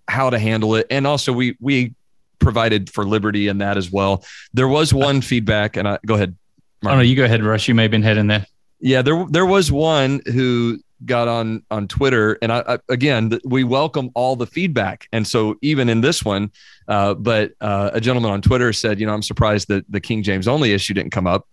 [0.08, 1.94] how to handle it, and also we we
[2.38, 4.24] provided for liberty in that as well.
[4.52, 6.36] There was one feedback, and I go ahead.
[6.84, 7.68] oh, no, you go ahead, Rush.
[7.68, 8.46] You may have been heading there.
[8.80, 13.64] Yeah, there there was one who got on on Twitter, and I, I again we
[13.64, 16.50] welcome all the feedback, and so even in this one,
[16.88, 20.22] uh, but uh, a gentleman on Twitter said, you know, I'm surprised that the King
[20.22, 21.46] James only issue didn't come up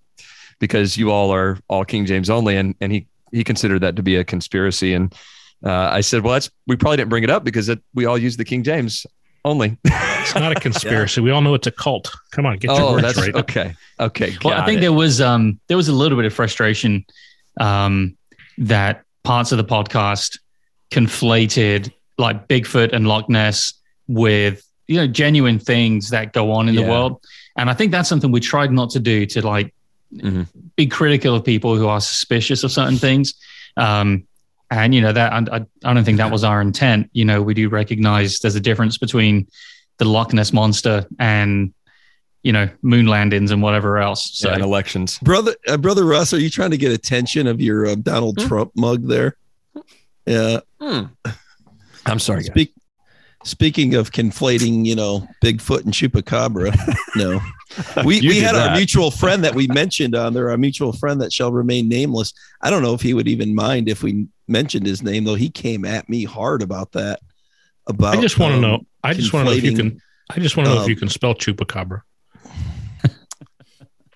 [0.59, 4.03] because you all are all King James only, and and he he considered that to
[4.03, 5.13] be a conspiracy, and
[5.65, 8.17] uh, I said, well, that's we probably didn't bring it up because it, we all
[8.17, 9.05] use the King James
[9.45, 9.77] only.
[10.21, 11.21] It's not a conspiracy.
[11.21, 12.11] We all know it's a cult.
[12.31, 13.33] Come on, get your oh, words that's right.
[13.35, 13.73] okay.
[13.99, 14.81] Okay, Well, I think it.
[14.81, 17.05] there was um there was a little bit of frustration
[17.59, 18.15] um
[18.59, 20.37] that parts of the podcast
[20.91, 23.73] conflated like Bigfoot and Loch Ness
[24.07, 26.83] with you know genuine things that go on in Yeah.
[26.83, 27.23] the world,
[27.57, 29.73] and I think that's something we tried not to do to like
[30.13, 30.47] Mhm.
[30.75, 33.33] be critical of people who are suspicious of certain things.
[33.77, 34.25] Um,
[34.71, 37.09] and you know that I, I I don't think that was our intent.
[37.13, 39.47] You know, we do recognize there's a difference between
[39.97, 41.73] the Loch Ness monster and
[42.43, 44.31] you know moon landings and whatever else.
[44.37, 45.19] So Yeah, and elections.
[45.19, 48.47] brother uh, brother Russ, are you trying to get attention of your uh, Donald Hmm?
[48.47, 49.35] Trump mug there?
[50.25, 50.59] Yeah.
[52.05, 52.47] I'm sorry, guys.
[52.47, 52.73] Speak,
[53.43, 56.75] speaking of conflating, you know, Bigfoot and Chupacabra.
[57.15, 57.39] no,
[57.97, 60.49] we we did had our mutual friend that we mentioned on there.
[60.49, 62.33] Our mutual friend that shall remain nameless.
[62.61, 65.35] I don't know if he would even mind if we mentioned his name, though.
[65.35, 67.19] He came at me hard about that.
[67.87, 68.85] About I just want to um, know.
[69.03, 70.01] I just want to know if you can.
[70.29, 72.01] I just want to know if um, you can spell chupacabra.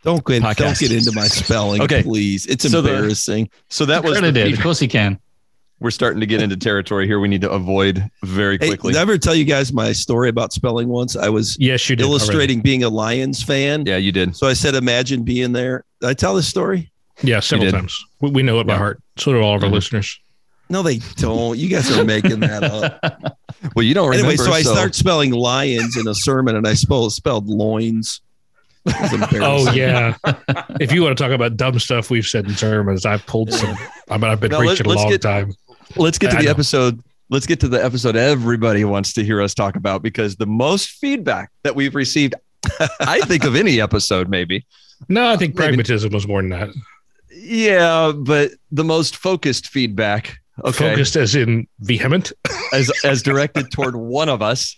[0.03, 2.03] Don't get don't get into my spelling, Okay.
[2.03, 2.45] please.
[2.45, 3.49] It's So the- embarrassing.
[3.69, 4.53] So that was the credited.
[4.53, 5.19] Of course he can.
[5.83, 8.93] We're starting to get into territory here we need to avoid very Hey, quickly.
[8.93, 11.15] did I ever tell you guys my story about spelling once?
[11.15, 12.03] I was Yes, you did.
[12.03, 12.11] already.
[12.11, 13.85] illustrating being a Lions fan.
[13.85, 14.35] yeah, you did.
[14.35, 15.83] So I said, imagine being there.
[16.01, 16.91] Did I tell this story?
[17.21, 17.95] Yeah, several times.
[18.21, 18.77] We, we know it by Yeah.
[18.79, 19.03] heart.
[19.17, 19.73] So do all of our Mhm.
[19.73, 20.19] listeners.
[20.69, 21.59] No, they don't.
[21.59, 23.37] You guys are making that up.
[23.75, 24.29] Well, you don't remember.
[24.31, 28.19] anyway, so I start spelling lions in a sermon and I spelled, spelled loins.
[28.87, 30.15] oh yeah.
[30.81, 33.77] if you want to talk about dumb stuff we've said in sermons, I've pulled some.
[34.09, 35.53] I mean, I've been Now, preaching let- a long get- time.
[35.95, 37.01] Let's get to the episode.
[37.29, 40.89] Let's get to the episode everybody wants to hear us talk about because the most
[40.91, 42.35] feedback that we've received,
[42.99, 44.65] I think of any episode, maybe.
[45.09, 46.69] No, I think Maybe- pragmatism was more than that.
[47.35, 52.31] Yeah, but the most focused feedback, okay, Focused as in vehement.
[52.71, 54.75] as as directed toward one of us,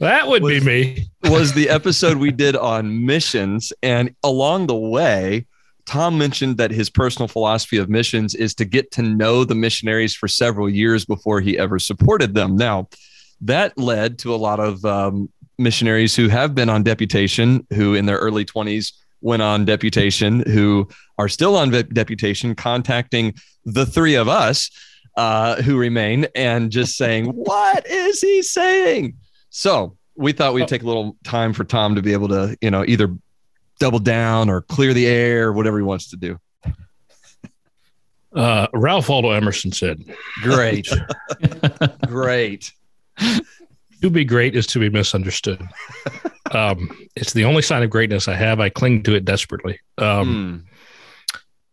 [0.00, 1.06] That would be me.
[1.24, 3.72] was the episode we did on missions.
[3.82, 5.46] And along the way,
[5.86, 10.14] Tom mentioned that his personal philosophy of missions is to get to know the missionaries
[10.14, 12.56] for several years before he ever supported them.
[12.56, 12.88] Now,
[13.42, 18.06] that led to a lot of um, missionaries who have been on deputation, who in
[18.06, 24.28] their early 20s went on deputation, who are still on deputation, contacting the three of
[24.28, 24.70] us
[25.16, 29.14] uh, who remain and just saying, What is he saying?
[29.50, 32.70] So we thought we'd take a little time for Tom to be able to, you
[32.70, 33.16] know, either
[33.78, 36.38] double down or clear the air, whatever he wants to do.
[38.34, 40.02] Uh, Ralph Waldo Emerson said,
[40.42, 40.88] Great.
[42.06, 42.72] Great.
[44.02, 45.62] To be great is to be misunderstood.
[46.50, 48.60] um, it's the only sign of greatness I have.
[48.60, 49.78] I cling to it desperately.
[49.98, 50.68] Um, Hmm.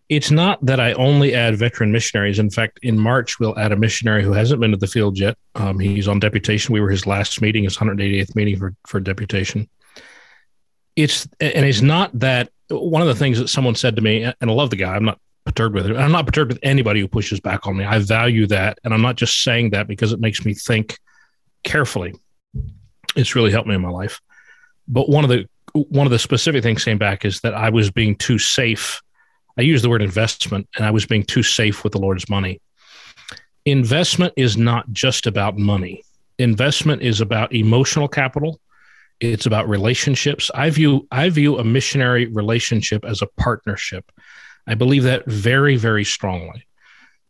[0.10, 2.38] It's not that I only add veteran missionaries.
[2.38, 5.38] In fact, in March, we'll add a missionary who hasn't been to the field yet.
[5.56, 6.74] Um, he's on deputation.
[6.74, 9.70] We were his last meeting, his 188th meeting for, for deputation.
[11.04, 14.36] It's and it's not that one of the things that someone said to me, and
[14.42, 14.96] I love the guy.
[14.96, 15.98] I'm not perturbed with it.
[15.98, 17.86] I'm not perturbed with anybody who pushes back on me.
[17.86, 21.00] I value that, and I'm not just saying that because it makes me think
[21.64, 22.14] carefully.
[23.16, 24.22] It's really helped me in my life.
[24.88, 27.92] But one of the one of the specific things came back is that I was
[27.92, 29.02] being too safe.
[29.58, 32.62] I use the word investment, and I was being too safe with the Lord's money.
[33.66, 36.04] Investment is not just about money.
[36.40, 38.60] Investment is about emotional capital.
[39.22, 40.50] It's about relationships.
[40.54, 44.12] I view I view a missionary relationship as a partnership.
[44.68, 46.66] I believe that very very strongly.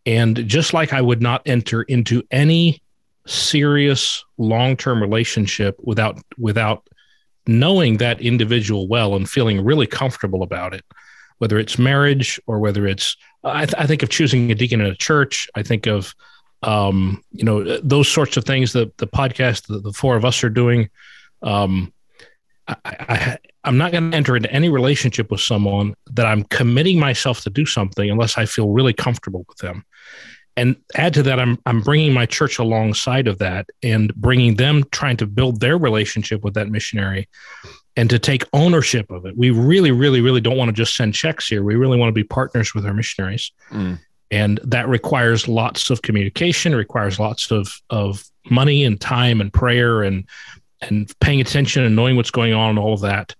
[0.05, 2.81] And just like I would not enter into any
[3.27, 6.87] serious long-term relationship without without
[7.45, 10.83] knowing that individual well and feeling really comfortable about it
[11.39, 14.87] whether it's marriage or whether it's I, th- I think of choosing a deacon in
[14.87, 16.13] a church i think of
[16.63, 20.43] um, you know those sorts of things that the podcast that the four of us
[20.43, 20.89] are doing
[21.41, 21.93] um,
[22.67, 26.99] I, I, i'm not going to enter into any relationship with someone that i'm committing
[26.99, 29.85] myself to do something unless i feel really comfortable with them.
[30.57, 34.83] And add to that i'm i'm bringing my church alongside of that and bringing them
[34.91, 37.27] trying to build their relationship with that missionary
[37.97, 39.37] and to take ownership of it.
[39.37, 41.63] We really really really don't want to just send checks here.
[41.63, 43.51] We really want to be partners with our missionaries.
[43.71, 43.99] Mm.
[44.29, 50.03] and that requires lots of communication requires lots of of money and time and prayer
[50.03, 50.27] and
[50.81, 53.35] and paying attention and knowing what's going on and all of that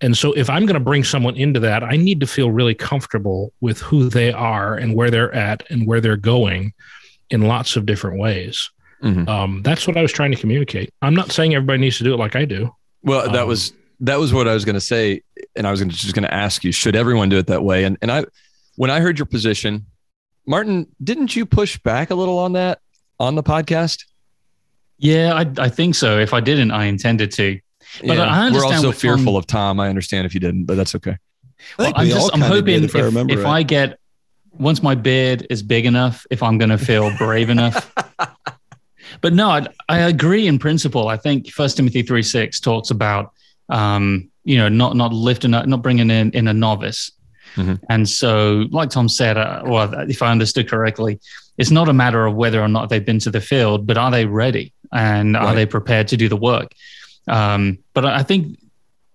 [0.00, 2.74] and so if i'm going to bring someone into that i need to feel really
[2.74, 6.72] comfortable with who they are and where they're at and where they're going
[7.30, 8.70] in lots of different ways
[9.02, 9.26] Mhm.
[9.28, 12.12] um, that's what i was trying to communicate i'm not saying everybody needs to do
[12.12, 13.72] it like i do Well, that Um, was
[14.02, 15.20] that was what I was going to say,
[15.54, 17.84] and I was gonna, just going to ask you: Should everyone do it that way?
[17.84, 18.24] And and I,
[18.76, 19.84] when I heard your position,
[20.46, 22.78] Martin, didn't you push back a little on that
[23.18, 24.04] on the podcast?
[25.00, 26.18] Yeah, I, I think so.
[26.18, 27.58] If I didn't, I intended to.
[28.06, 29.80] But I understand We're also what Tom- fearful of Tom.
[29.80, 31.16] I understand if you didn't, but that's okay.
[31.78, 33.58] I think I'm we just I'm hoping if, if I remember if right.
[33.58, 33.98] I get
[34.52, 37.92] once my beard is big enough, if I'm going to feel brave enough.
[39.20, 41.08] But no, I, I agree in principle.
[41.08, 43.32] I think First Timothy three six talks about
[43.68, 47.10] um, you know not not lifting up, not bringing in in a novice.
[47.56, 47.80] Mhm.
[47.88, 51.18] And so, like Tom said, uh, well, if I understood correctly,
[51.58, 54.10] it's not a matter of whether or not they've been to the field, but are
[54.10, 56.72] they ready and are they prepared to do the work?
[57.28, 58.58] Um, but I think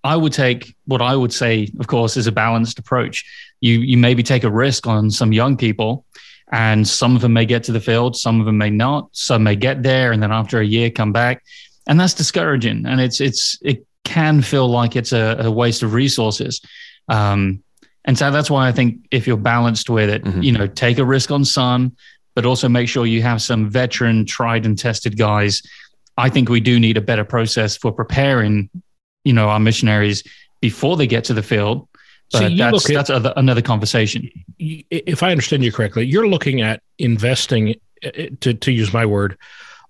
[0.03, 3.25] I would take what I would say, of course, is a balanced approach.
[3.61, 6.05] You you maybe take a risk on some young people,
[6.51, 9.09] and some of them may get to the field, some of them may not.
[9.11, 11.43] Some may get there, and then after a year come back,
[11.87, 12.85] and that's discouraging.
[12.85, 16.61] And it's it's it can feel like it's a, a waste of resources.
[17.09, 17.63] Um,
[18.07, 20.43] and so that's why I think if you're balanced with it, Mhm.
[20.43, 21.93] you know, take a risk on some,
[22.35, 25.63] but also make sure you have some veteran, tried and tested guys.
[26.17, 28.69] I think we do need a better process for preparing,
[29.23, 30.23] you know, our missionaries
[30.61, 31.87] before they get to the field.
[32.31, 34.29] But you that's at- that's other, another conversation.
[34.59, 39.37] if I understand you correctly, you're looking at investing, uh, to, to use my word,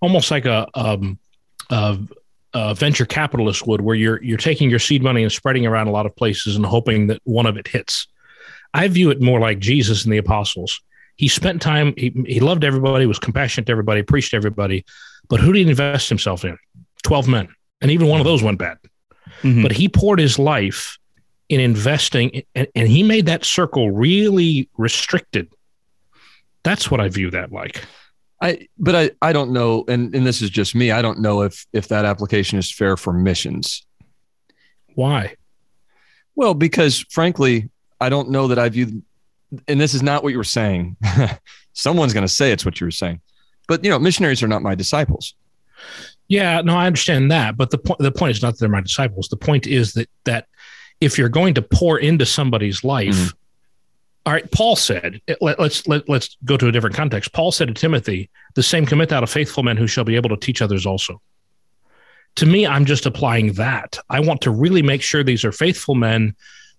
[0.01, 1.17] almost like a, um,
[1.69, 1.97] a,
[2.53, 5.91] a venture capitalist would, where you're you're taking your seed money and spreading around a
[5.91, 8.07] lot of places and hoping that one of it hits.
[8.73, 10.81] I view it more like Jesus and the apostles.
[11.17, 11.93] He spent time.
[11.97, 14.85] He, he loved everybody, was compassionate to everybody, preached to everybody,
[15.29, 16.57] but who did he invest himself in?
[17.03, 17.47] Twelve men,
[17.81, 18.77] and even one of those went bad
[19.41, 19.63] Mhm.
[19.63, 20.97] but he poured his life
[21.49, 25.47] in investing, and, and he made that circle really restricted.
[26.63, 27.83] That's what I view that like.
[28.41, 30.91] I but I I don't know, and and this is just me.
[30.91, 33.85] I don't know if if that application is fair for missions.
[34.95, 35.35] Why?
[36.35, 37.69] Well, because frankly,
[38.01, 39.03] I don't know that I view,
[39.67, 40.97] and this is not what you were saying.
[41.73, 43.21] Someone's going to say it's what you were saying,
[43.67, 45.35] but you know, missionaries are not my disciples.
[46.27, 48.81] Yeah, no, I understand that, but the point the point is not that they're my
[48.81, 49.27] disciples.
[49.27, 50.47] The point is that that
[51.01, 53.37] if you're going to pour into somebody's life, mm-hmm.
[54.25, 54.49] all right.
[54.51, 57.33] Paul said, let, let's let, let's go to a different context.
[57.33, 60.29] Paul said to Timothy, "The same commit out of faithful men who shall be able
[60.29, 61.21] to teach others also."
[62.37, 63.99] To me, I'm just applying that.
[64.09, 66.35] I want to really make sure these are faithful men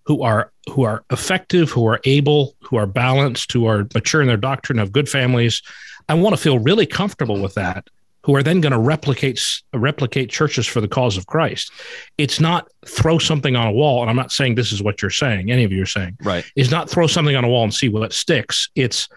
[0.06, 4.28] who are who are effective, who are able, who are balanced, who are mature in
[4.28, 5.62] their doctrine, of good families.
[6.08, 7.88] I want to feel really comfortable with that
[8.26, 9.40] who are then going to replicate
[9.72, 11.70] replicate churches for the cause of Christ.
[12.18, 15.12] It's not throw something on a wall, and I'm not saying this is what you're
[15.12, 15.52] saying.
[15.52, 16.44] Any of you are saying, right?
[16.56, 18.68] Is not throw something on a wall and see what sticks.
[18.74, 19.08] It's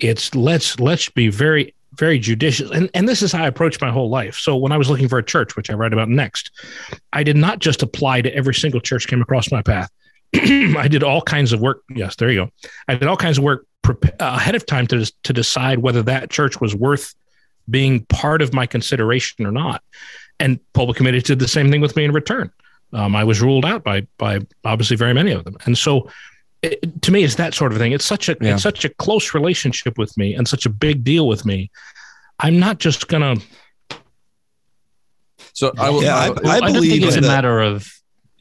[0.00, 3.90] it's let's let's be very very judicious, and and this is how I approach my
[3.90, 4.36] whole life.
[4.36, 6.50] So when I was looking for a church, which I write about next,
[7.14, 9.90] I did not just apply to every single church came across my path.
[10.78, 11.82] I did all kinds of work.
[11.88, 12.70] Yes, there you go.
[12.88, 13.66] I did all kinds of work
[14.20, 17.14] ahead of time to to decide whether that church was worth
[17.68, 19.82] being part of my consideration or not.
[20.38, 22.50] And pulpit committee did the same thing with me in return.
[22.92, 26.08] Um, I was ruled out by by obviously very many of them, and so
[26.62, 27.92] it, to me, it's that sort of thing.
[27.92, 28.54] It's such a yeah.
[28.54, 31.70] it's such a close relationship with me and such a big deal with me.
[32.40, 33.36] I'm not just gonna.
[35.52, 37.90] So I, will, yeah, I, I, I, I don't think it's a matter of.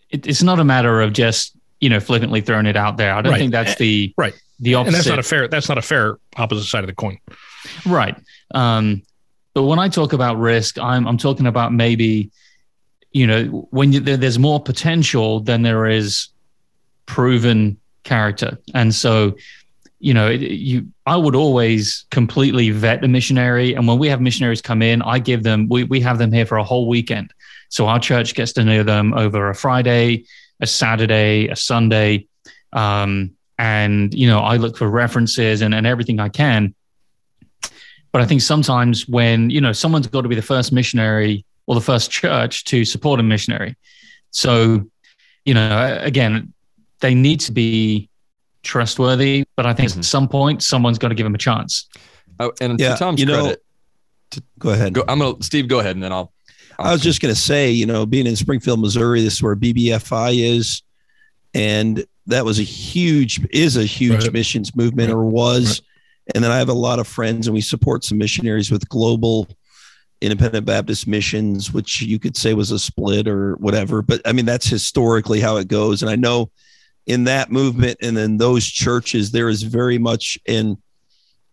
[0.10, 1.56] It, it's not a matter of just
[1.86, 3.14] you know flippantly throwing it out there.
[3.14, 3.38] I don't right.
[3.38, 4.88] think that's the right the opposite.
[4.88, 5.48] And that's not a fair.
[5.48, 7.20] That's not a fair opposite side of the coin.
[7.86, 8.16] Right.
[8.56, 9.04] Um,
[9.54, 12.32] but when I talk about risk, I'm I'm talking about maybe,
[13.12, 16.30] you know, when you, there's more potential than there is
[17.06, 19.36] proven character, and so,
[20.00, 24.22] you know, it, you I would always completely vet the missionary, and when we have
[24.22, 27.32] missionaries come in, I give them we we have them here for a whole weekend,
[27.70, 30.26] so our church gets to know them over a Friday,
[30.60, 32.28] a Saturday, a Sunday.
[32.74, 36.76] Um, and you know i look for references and, and everything i can
[38.16, 41.76] but I think sometimes when, you know, someone's got to be the first missionary or
[41.76, 43.76] the first church to support a missionary.
[44.32, 44.86] So,
[45.44, 46.54] you know, again,
[47.02, 48.10] they need to be
[48.64, 50.00] trustworthy, but I think mm-hmm.
[50.00, 51.90] at some point someone's got to give them a chance.
[52.40, 53.66] Oh, and yeah, to Tom's you know, credit,
[54.32, 54.94] to, go ahead.
[54.94, 56.32] Go, I'm gonna Steve, go ahead, and then I'll.
[56.80, 60.58] I'll was just gonna say, you know, being in Springfield, Missouri, this is where BBFI
[60.58, 60.82] is,
[61.54, 64.34] and that was a huge, is a huge right.
[64.34, 65.18] missions movement, right.
[65.18, 65.80] or was.
[65.80, 65.82] Right.
[66.34, 69.48] And then I have a lot of friends, and we support some missionaries with global
[70.22, 74.02] independent Baptist missions, which you could say was a split or whatever.
[74.02, 76.02] But I mean, that's historically how it goes.
[76.02, 76.50] And I know
[77.06, 80.82] in that movement and in those churches, there is very much an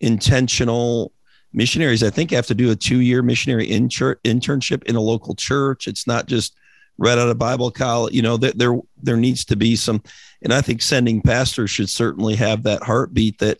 [0.01, 1.13] intentional
[1.53, 2.03] missionaries.
[2.03, 5.87] I think have to do a two year missionary internship in a local church.
[5.87, 6.57] It's not just
[6.99, 8.15] read out of Bible college.
[8.15, 10.03] You know, there, there needs to be some,
[10.43, 13.59] and I think sending pastors should certainly have that heartbeat that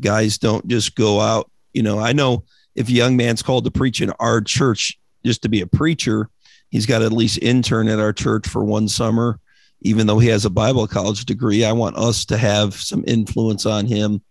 [0.00, 1.50] guys don't just go out.
[1.72, 5.42] You know, I know if a young man's called to preach in our church just
[5.42, 6.28] to be a preacher,
[6.70, 9.40] he's got at least intern at our church for one summer,
[9.80, 11.64] even though he has a Bible college degree.
[11.64, 14.22] I want us to have some influence on him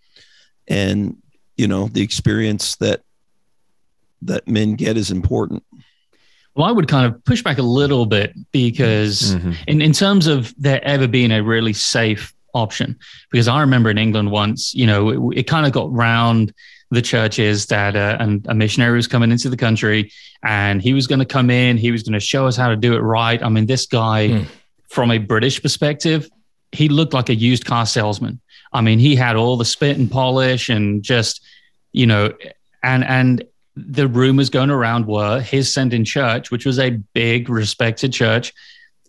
[0.67, 1.17] and,
[1.57, 3.01] you know, the experience that
[4.21, 5.63] that men get is important.
[6.55, 9.51] Well, I would kind of push back a little bit because, mm-hmm.
[9.67, 12.97] in, in terms of there ever being a really safe option
[13.29, 16.53] because I remember in England once, you know, it, it kind of got round
[16.91, 20.11] the churches that uh, and a missionary was coming into the country
[20.43, 22.75] and he was going to come in, he was going to show us how to
[22.75, 23.43] do it right.
[23.43, 24.45] I mean, this guy, mm.
[24.87, 26.29] from a British perspective,
[26.71, 28.39] he looked like a used car salesman.
[28.75, 31.41] I mean, he had all the spit and polish and just,
[31.93, 32.33] you know,
[32.83, 33.43] and and
[33.77, 38.53] the rumors going around were his sending church, which was a big respected church,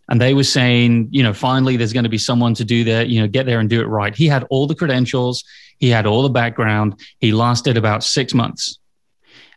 [0.08, 3.08] and they were saying, you know, finally there's going to be someone to do that,
[3.08, 4.14] you know, get there and do it right.
[4.14, 5.42] He had all the credentials,
[5.78, 7.00] he had all the background.
[7.18, 8.78] He lasted about six months,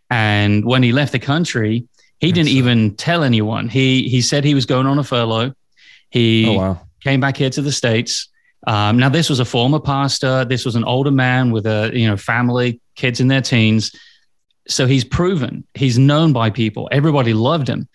[0.10, 1.88] and when he left the country,
[2.20, 3.70] he didn't even tell anyone.
[3.70, 5.53] He he said he was going on a furlough.
[6.10, 6.82] He oh, wow.
[7.03, 8.28] came back here to the states.
[8.68, 10.45] Um, now this was a former pastor.
[10.45, 13.95] This was an older man with a you know family, kids in their teens.
[14.68, 16.89] So he's proven he's known by people.
[16.91, 17.88] Everybody loved him.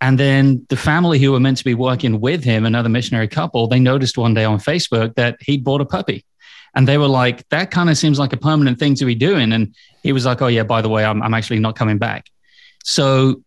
[0.00, 3.68] And then the family who were meant to be working with him, another missionary couple,
[3.68, 6.24] they noticed one day on Facebook that he'd bought a puppy.
[6.74, 9.52] And they were like, that kind of seems like a permanent thing to be doing.
[9.52, 12.26] And he was like, oh, yeah, by the way, I'm, I'm actually not coming back.
[12.82, 13.42] So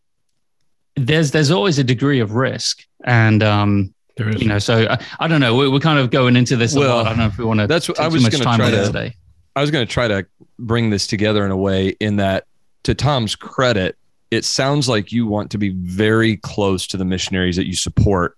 [0.96, 2.84] there's there's always a degree of risk.
[3.04, 4.42] And um, There is.
[4.42, 5.56] You know, so I, I don't know.
[5.56, 7.06] We're, we're kind of going into this a Well, lot.
[7.06, 7.68] I don't know if we want to.
[7.68, 9.16] that's what I was gonna try to- today.
[9.56, 10.24] I was going to try to
[10.60, 12.46] bring this together in a way in that,
[12.84, 13.98] to Tom's credit,
[14.30, 18.38] it sounds like you want to be very close to the missionaries that you support,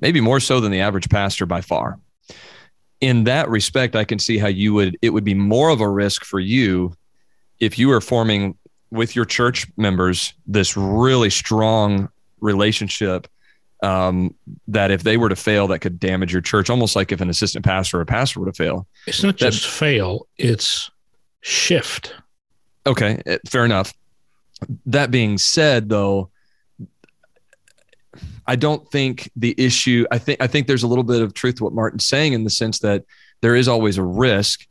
[0.00, 1.98] maybe more so than the average pastor by far.
[3.00, 5.88] In that respect, I can see how you would, it would be more of a
[5.88, 6.94] risk for you
[7.58, 8.56] if you were forming
[8.92, 12.08] with your church members this really strong
[12.40, 13.26] relationship
[13.82, 14.34] um,
[14.68, 17.28] that if they were to fail, that could damage your church, almost like if an
[17.28, 18.86] assistant pastor or a pastor were to fail.
[19.06, 20.90] It's not That- just fail; it's
[21.40, 22.14] shift.
[22.86, 23.92] Okay, eh, fair enough.
[24.86, 26.30] That being said, though,
[28.46, 30.04] I don't think the issue.
[30.10, 32.44] I think I think there's a little bit of truth to what Martin's saying in
[32.44, 33.04] the sense that
[33.40, 34.66] there is always a risk,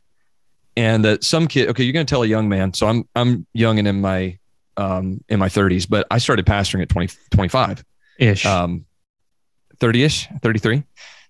[0.77, 1.69] and that some kid.
[1.69, 2.73] Okay, you're going to tell a young man.
[2.73, 4.37] So I'm I'm young and in my
[4.77, 7.83] um, in my 30s, but I started pastoring at 20 25,
[8.19, 8.45] Ish.
[8.45, 8.85] um,
[9.81, 10.83] 30 ish, 33.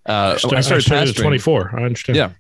[0.06, 1.22] Uh, Sta- I started pastoring.
[1.22, 1.74] 24.
[1.76, 2.18] I understand.
[2.18, 2.32] Yeah.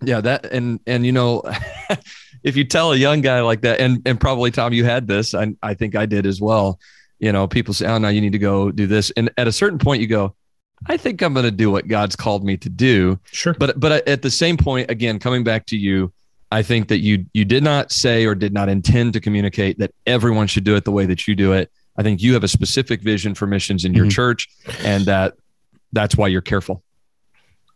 [0.00, 1.42] Yeah, that and and you know,
[2.44, 5.34] if you tell a young guy like that, and and probably Tom, you had this,
[5.34, 6.78] I I think I did as well.
[7.18, 9.52] You know, people say, "Oh, no, you need to go do this," and at a
[9.52, 10.36] certain point, you go,
[10.86, 13.54] "I think I'm going to do what God's called me to do." Sure.
[13.54, 16.12] But but at the same point, again, coming back to you,
[16.52, 19.92] I think that you you did not say or did not intend to communicate that
[20.06, 21.72] everyone should do it the way that you do it.
[21.98, 24.12] I think you have a specific vision for missions in your Mhm.
[24.12, 24.48] church,
[24.84, 25.34] and that
[25.92, 26.82] that's why you're careful.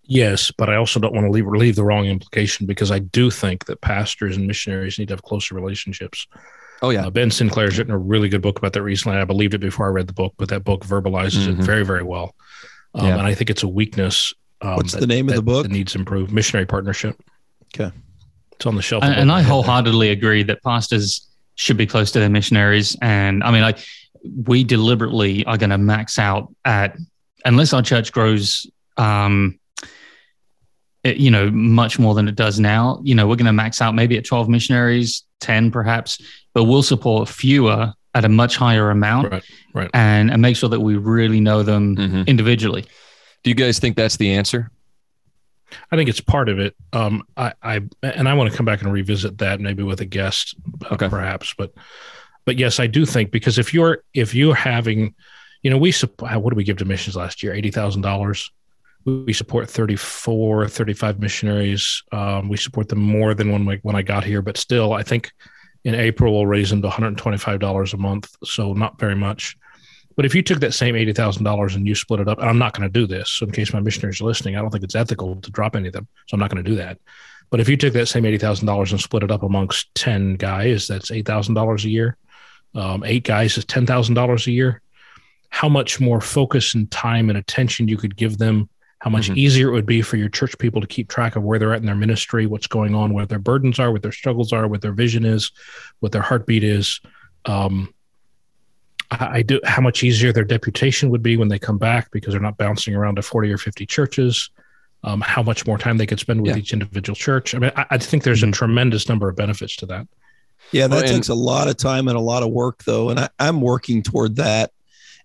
[0.05, 3.31] Yes, but I also don't want to leave, leave the wrong implication because I do
[3.31, 6.27] think that pastors and missionaries need to have closer relationships.
[6.83, 9.17] Oh yeah, Uh, ben Sinclair's written a really good book about that recently.
[9.19, 11.61] I believed it before I read the book, but that book verbalizes Mhm.
[11.61, 12.35] it very, very well.
[12.95, 13.19] Um, Yeah.
[13.19, 14.33] And I think it's a weakness.
[14.61, 15.63] Um, What's that- the name of the book?
[15.63, 16.33] That needs improved.
[16.33, 17.17] Missionary Partnership.
[17.75, 17.95] Okay.
[18.53, 19.03] It's on the shelf.
[19.05, 22.97] and, and I wholeheartedly agree that pastors should be close to their missionaries.
[23.01, 23.79] And I mean, like,
[24.47, 26.97] we deliberately are going to max out at,
[27.45, 28.67] unless our church grows,
[28.97, 29.59] um,
[31.05, 33.81] it, you know, much more than it does now, you know, we're going to max
[33.81, 36.21] out maybe at 12 missionaries, 10 perhaps,
[36.55, 39.45] but we'll support fewer at a much higher amount Right,
[39.75, 39.91] right.
[39.95, 42.27] and, and make sure that we really know them Mhm.
[42.27, 42.85] individually.
[43.43, 44.71] Do you guys think that's the answer?
[45.91, 46.77] I think it's part of it.
[46.93, 50.05] Um, I, I and I want to come back and revisit that maybe with a
[50.05, 50.55] guest,
[50.85, 51.09] uh, Okay.
[51.09, 51.55] perhaps.
[51.57, 51.73] But,
[52.45, 55.15] but yes, I do think because if you're if you're having,
[55.63, 57.55] you know, we support what did we give to missions last year?
[57.55, 58.51] Eighty thousand dollars.
[59.05, 62.05] We we support 34, 35 missionaries.
[62.13, 65.03] Um, we support them more than when we, when I got here, but still, I
[65.03, 65.33] think
[65.83, 68.35] in April we'll raise them to one hundred twenty five dollars a month.
[68.45, 69.57] So not very much.
[70.15, 72.49] But if you took that same eighty thousand dollars and you split it up, and
[72.49, 74.71] I'm not going to do this, so in case my missionaries are listening, I don't
[74.71, 76.99] think it's ethical to drop any of them, so I'm not going to do that.
[77.51, 80.37] But if you took that same eighty thousand dollars and split it up amongst ten
[80.37, 82.17] guys, that's eight thousand dollars a year.
[82.75, 84.81] Um, eight guys is ten thousand dollars a year.
[85.51, 88.69] How much more focus and time and attention you could give them?
[89.01, 89.37] How much Mhm.
[89.37, 91.81] easier it would be for your church people to keep track of where they're at
[91.81, 94.81] in their ministry, what's going on, what their burdens are, what their struggles are, what
[94.81, 95.51] their vision is,
[96.01, 97.01] what their heartbeat is.
[97.45, 97.93] Um,
[99.11, 102.33] I I do how much easier their deputation would be when they come back because
[102.33, 104.51] they're not bouncing around to 40 or 50 churches.
[105.05, 106.59] Um, how much more time they could spend with Yeah.
[106.59, 107.57] each individual church.
[107.57, 108.53] I mean, I, I think there's a Mhm.
[108.53, 110.07] tremendous number of benefits to that.
[110.73, 113.11] Yeah, that Well, and- takes a lot of time and a lot of work, though.
[113.11, 114.73] And I, I'm working toward that.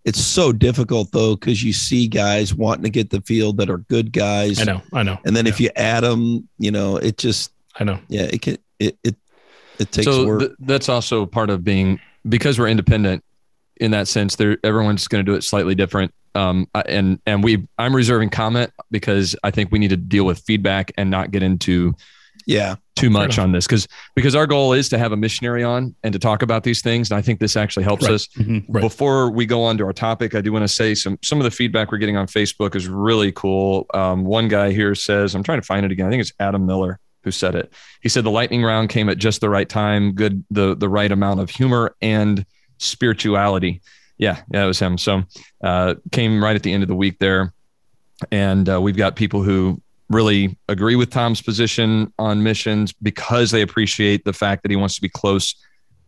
[0.06, 3.80] It's so difficult, though, because you see guys wanting to get the field that are
[3.80, 4.62] good guys.
[4.62, 7.84] I know, I know, And then if you add them, you know, it just, I
[7.84, 8.00] know.
[8.08, 9.16] yeah, it can, it, it,
[9.80, 10.40] it takes so work.
[10.40, 13.24] th- that's also part of being because we're independent
[13.80, 17.68] in that sense there everyone's going to do it slightly different um and and we
[17.78, 21.44] i'm reserving comment because i think we need to deal with feedback and not get
[21.44, 21.94] into
[22.48, 22.76] yeah.
[22.98, 26.14] Too much on this because because our goal is to have a missionary on and
[26.14, 28.14] to talk about these things and i think this actually helps Right.
[28.14, 28.66] us Mhm.
[28.70, 28.82] Right.
[28.82, 31.44] before we go on to our topic i do want to say some some of
[31.44, 35.44] the feedback we're getting on facebook is really cool um, one guy here says i'm
[35.44, 38.24] trying to find it again i think it's adam miller who said it he said
[38.24, 41.50] the lightning round came at just the right time good the the right amount of
[41.50, 42.46] humor and
[42.98, 43.82] spirituality
[44.18, 45.24] yeah yeah it was him so
[45.64, 47.54] uh, came right at the end of the week there
[48.32, 49.80] and uh, we've got people who
[50.10, 54.96] really agree with tom's position on missions because they appreciate the fact that he wants
[54.96, 55.56] to be close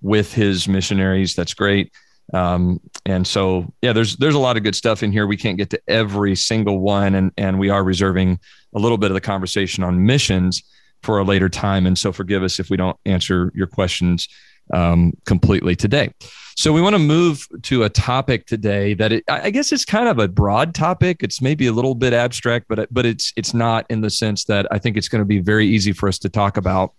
[0.01, 1.35] with his missionaries.
[1.35, 1.91] That's great.
[2.33, 5.25] Um, and so yeah there's there's a lot of good stuff in here.
[5.25, 8.39] We can't get to every single one and and we are reserving
[8.75, 10.63] a little bit of the conversation on missions
[11.01, 11.85] for a later time.
[11.85, 14.27] And so forgive us if we don't answer your questions
[14.73, 16.13] um, completely today
[16.55, 20.09] so we want to move to a topic today that it, I guess it's kind
[20.09, 21.23] of a broad topic.
[21.23, 24.67] It's maybe a little bit abstract, but but it's it's not in the sense that
[24.69, 26.93] I think it's going to be very easy for us to talk about.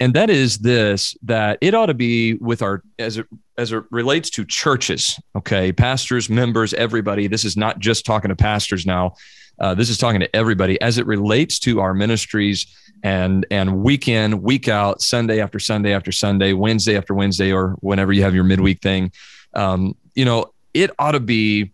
[0.00, 3.26] and that is this that it ought to be with our as it
[3.58, 8.36] as it relates to churches okay pastors members everybody this is not just talking to
[8.36, 9.12] pastors now
[9.60, 12.66] uh, this is talking to everybody as it relates to our ministries
[13.02, 17.70] and and week in week out sunday after sunday after sunday wednesday after wednesday or
[17.80, 19.12] whenever you have your midweek thing
[19.54, 21.70] um, you know it ought to be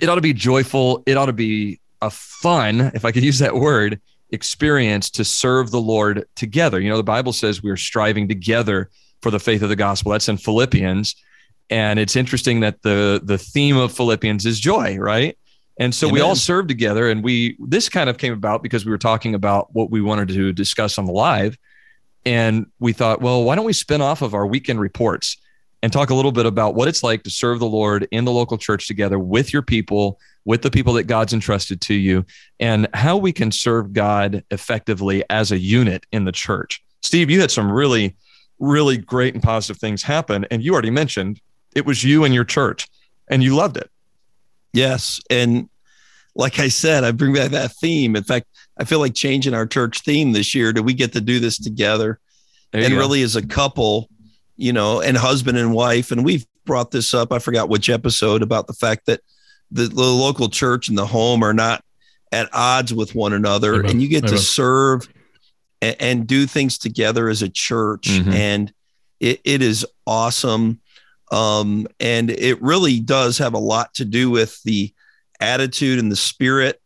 [0.00, 3.38] it ought to be joyful it ought to be a fun if i could use
[3.38, 4.00] that word
[4.32, 6.80] experience to serve the Lord together.
[6.80, 8.90] You know, the Bible says we are striving together
[9.22, 10.12] for the faith of the gospel.
[10.12, 11.14] That's in Philippians.
[11.68, 15.38] And it's interesting that the the theme of Philippians is joy, right?
[15.80, 16.14] And so Amen.
[16.14, 19.34] we all served together and we this kind of came about because we were talking
[19.34, 21.58] about what we wanted to discuss on the live
[22.24, 25.38] and we thought, well, why don't we spin off of our weekend reports
[25.82, 28.30] and talk a little bit about what it's like to serve the Lord in the
[28.30, 32.24] local church together with your people with the people that God's entrusted to you
[32.58, 36.82] and how we can serve God effectively as a unit in the church.
[37.02, 38.16] Steve, you had some really,
[38.58, 40.46] really great and positive things happen.
[40.50, 41.40] And you already mentioned
[41.74, 42.88] it was you and your church,
[43.28, 43.90] and you loved it.
[44.72, 45.20] Yes.
[45.30, 45.68] And
[46.34, 48.16] like I said, I bring back that theme.
[48.16, 48.46] In fact,
[48.78, 50.72] I feel like changing our church theme this year.
[50.72, 52.20] Do we get to do this together?
[52.72, 52.98] And go.
[52.98, 54.08] really, as a couple,
[54.56, 57.32] you know, and husband and wife, and we've brought this up.
[57.32, 59.20] I forgot which episode about the fact that
[59.70, 61.84] the, the local church and the home are not
[62.32, 63.90] at odds with one another Amen.
[63.90, 64.32] and you get Amen.
[64.32, 65.08] to serve
[65.82, 68.30] and, and, do things together as a church mm-hmm.
[68.32, 68.72] and
[69.18, 70.80] it, it is awesome
[71.30, 74.92] um, and it really does have a lot to do with the
[75.40, 76.80] attitude and the spirit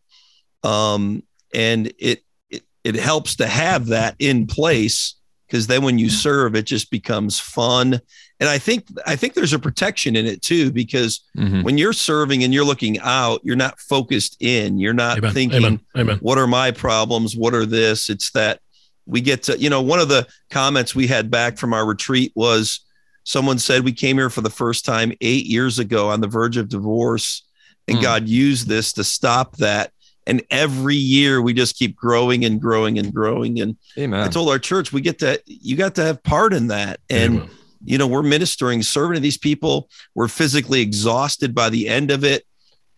[0.63, 1.23] um,
[1.53, 5.15] and it, it it helps to have that in place
[5.47, 8.01] because then when you serve it just becomes fun
[8.41, 11.63] and i think i think there's a protection in it too because mm-hmm.
[11.63, 15.33] when you're serving and you're looking out you're not focused in you're not Amen.
[15.33, 15.81] thinking Amen.
[15.97, 16.19] Amen.
[16.19, 18.61] what are my problems what are this it's that
[19.07, 22.33] we get to you know one of the comments we had back from our retreat
[22.35, 22.81] was
[23.25, 26.57] someone said we came here for the first time eight years ago on the verge
[26.57, 27.43] of divorce
[27.89, 28.03] and mm.
[28.03, 29.91] god used this to stop that
[30.27, 34.20] and every year we just keep growing and growing and growing and Amen.
[34.20, 37.37] i told our church we get to you got to have part in that and
[37.37, 37.51] Amen.
[37.85, 42.25] you know we're ministering serving to these people we're physically exhausted by the end of
[42.25, 42.45] it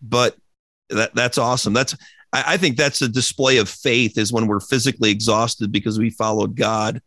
[0.01, 0.35] but
[0.89, 1.95] that that's awesome that's
[2.33, 6.09] I, I think that's a display of faith is when we're physically exhausted because we
[6.09, 7.01] followed god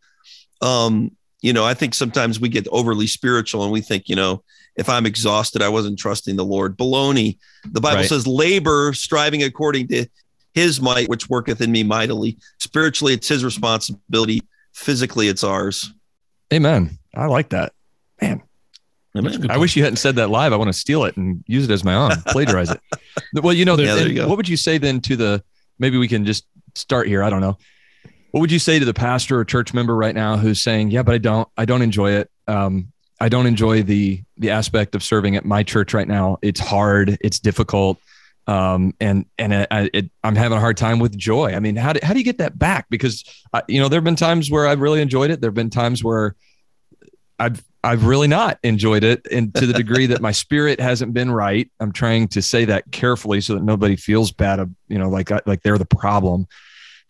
[0.60, 4.42] um you know i think sometimes we get overly spiritual and we think you know
[4.76, 6.76] if I'm exhausted, I wasn't trusting the Lord.
[6.76, 7.38] Baloney.
[7.64, 8.08] The Bible right.
[8.08, 10.06] says, labor, striving according to
[10.54, 12.38] his might, which worketh in me mightily.
[12.58, 14.42] Spiritually, it's his responsibility.
[14.72, 15.92] Physically, it's ours.
[16.52, 16.98] Amen.
[17.14, 17.72] I like that.
[18.20, 18.42] Man.
[19.16, 19.50] Amen.
[19.50, 20.52] I wish you hadn't said that live.
[20.52, 22.80] I want to steal it and use it as my own, plagiarize it.
[23.34, 25.42] Well, you know, yeah, there you what would you say then to the,
[25.78, 27.22] maybe we can just start here.
[27.22, 27.58] I don't know.
[28.30, 31.02] What would you say to the pastor or church member right now who's saying, yeah,
[31.02, 32.30] but I don't, I don't enjoy it.
[32.46, 36.38] Um, I don't enjoy the the aspect of serving at my church right now.
[36.40, 37.18] It's hard.
[37.20, 37.98] It's difficult.
[38.46, 39.90] Um, and and I,
[40.24, 41.52] I'm having a hard time with joy.
[41.54, 42.86] I mean, how do how do you get that back?
[42.88, 45.42] Because I, you know, there have been times where I've really enjoyed it.
[45.42, 46.34] There have been times where
[47.38, 51.30] I've I've really not enjoyed it, and to the degree that my spirit hasn't been
[51.30, 51.70] right.
[51.78, 54.60] I'm trying to say that carefully so that nobody feels bad.
[54.60, 56.46] Of, You know, like like they're the problem.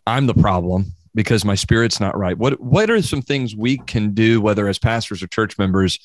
[0.05, 2.37] I'm the problem because my spirit's not right.
[2.37, 5.99] What what are some things we can do, whether as pastors or church members,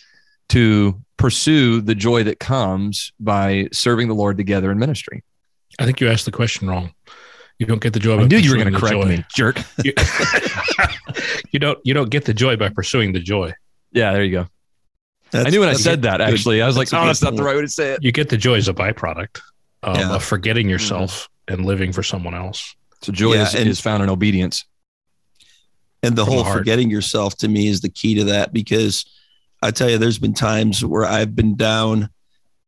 [0.50, 5.22] to pursue the joy that comes by serving the Lord together in ministry?
[5.78, 6.92] I think you asked the question wrong.
[7.58, 8.18] You don't get the joy.
[8.18, 9.04] I knew you were going to correct joy.
[9.04, 9.58] me, jerk.
[9.84, 9.92] You,
[11.52, 11.78] you, don't.
[11.84, 13.54] You don't get the joy by pursuing the joy.
[13.92, 14.46] Yeah, there you go.
[15.30, 16.20] That's, I knew when I said that.
[16.20, 18.28] Actually, I was like, "Oh, that's not the right way to say it." You get
[18.28, 19.40] the joy as a byproduct
[19.82, 20.14] um, yeah.
[20.14, 21.54] of forgetting yourself mm-hmm.
[21.54, 22.74] and living for someone else.
[23.02, 24.64] So joy yeah, is, is found in obedience
[26.02, 29.04] and the whole the forgetting yourself to me is the key to that because
[29.62, 32.10] I tell you, there's been times where I've been down,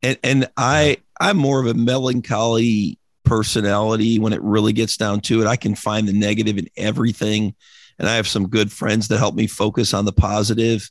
[0.03, 5.43] and and I I'm more of a melancholy personality when it really gets down to
[5.43, 5.47] it.
[5.47, 7.55] I can find the negative in everything,
[7.99, 10.91] and I have some good friends that help me focus on the positive.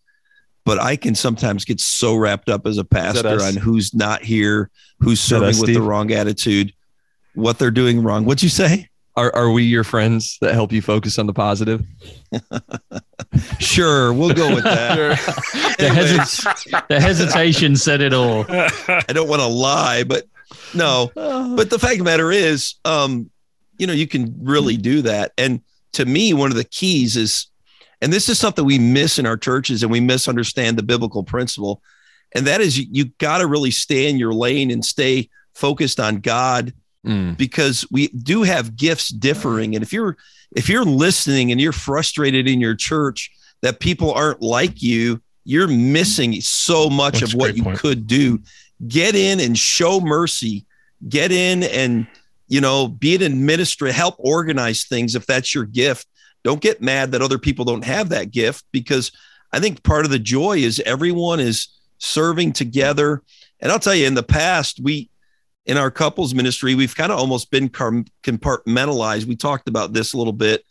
[0.65, 4.69] But I can sometimes get so wrapped up as a pastor on who's not here,
[4.99, 5.75] who's serving us, with Steve?
[5.75, 6.73] the wrong attitude,
[7.35, 8.25] what they're doing wrong.
[8.25, 8.89] What'd you say?
[9.17, 11.83] Are, are we your friends that help you focus on the positive?
[13.59, 15.17] sure, we'll go with that.
[15.79, 18.45] the, hesit- the hesitation said it all.
[18.47, 20.25] I don't want to lie, but
[20.75, 21.11] no.
[21.57, 23.31] But the fact of the matter is, um,
[23.79, 25.31] you know, you can really do that.
[25.35, 25.61] And
[25.93, 27.47] to me, one of the keys is,
[28.01, 31.81] and this is something we miss in our churches and we misunderstand the biblical principle.
[32.35, 35.99] And that is you, you got to really stay in your lane and stay focused
[35.99, 36.73] on God
[37.07, 37.37] mm.
[37.37, 39.75] because we do have gifts differing.
[39.75, 40.17] And if you're
[40.55, 43.31] if you're listening and you're frustrated in your church
[43.61, 47.79] that people aren't like you, you're missing so much That's of what you point.
[47.79, 48.39] could do.
[48.87, 50.65] Get in and show mercy.
[51.07, 52.07] Get in and
[52.47, 56.07] you know be an administrator, help organize things if that's your gift.
[56.43, 59.11] Don't get mad that other people don't have that gift because
[59.51, 63.21] I think part of the joy is everyone is serving together.
[63.59, 65.09] And I'll tell you, in the past, we
[65.67, 69.25] in our couples ministry, we've kind of almost been compartmentalized.
[69.25, 70.65] We talked about this a little bit,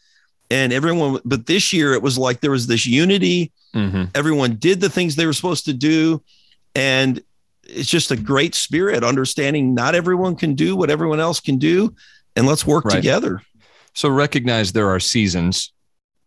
[0.50, 3.52] and everyone, but this year it was like there was this unity.
[3.74, 4.04] Mm-hmm.
[4.14, 6.22] Everyone did the things they were supposed to do.
[6.74, 7.22] And
[7.64, 11.94] it's just a great spirit, understanding not everyone can do what everyone else can do.
[12.36, 12.94] And let's work right.
[12.94, 13.42] together.
[13.94, 15.72] So recognize there are seasons,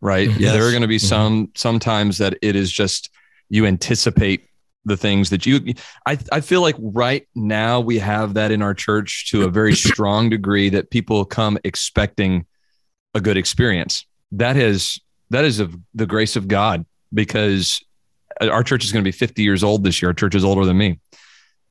[0.01, 0.29] right?
[0.29, 0.53] Yes.
[0.53, 1.07] There are going to be mm-hmm.
[1.07, 3.09] some sometimes that it is just
[3.49, 4.48] you anticipate
[4.85, 5.73] the things that you
[6.05, 9.75] I, I feel like right now we have that in our church to a very
[9.75, 12.45] strong degree that people come expecting
[13.13, 14.05] a good experience.
[14.31, 14.99] That is
[15.29, 17.83] that is of the grace of god because
[18.41, 20.09] our church is going to be 50 years old this year.
[20.09, 20.99] Our church is older than me.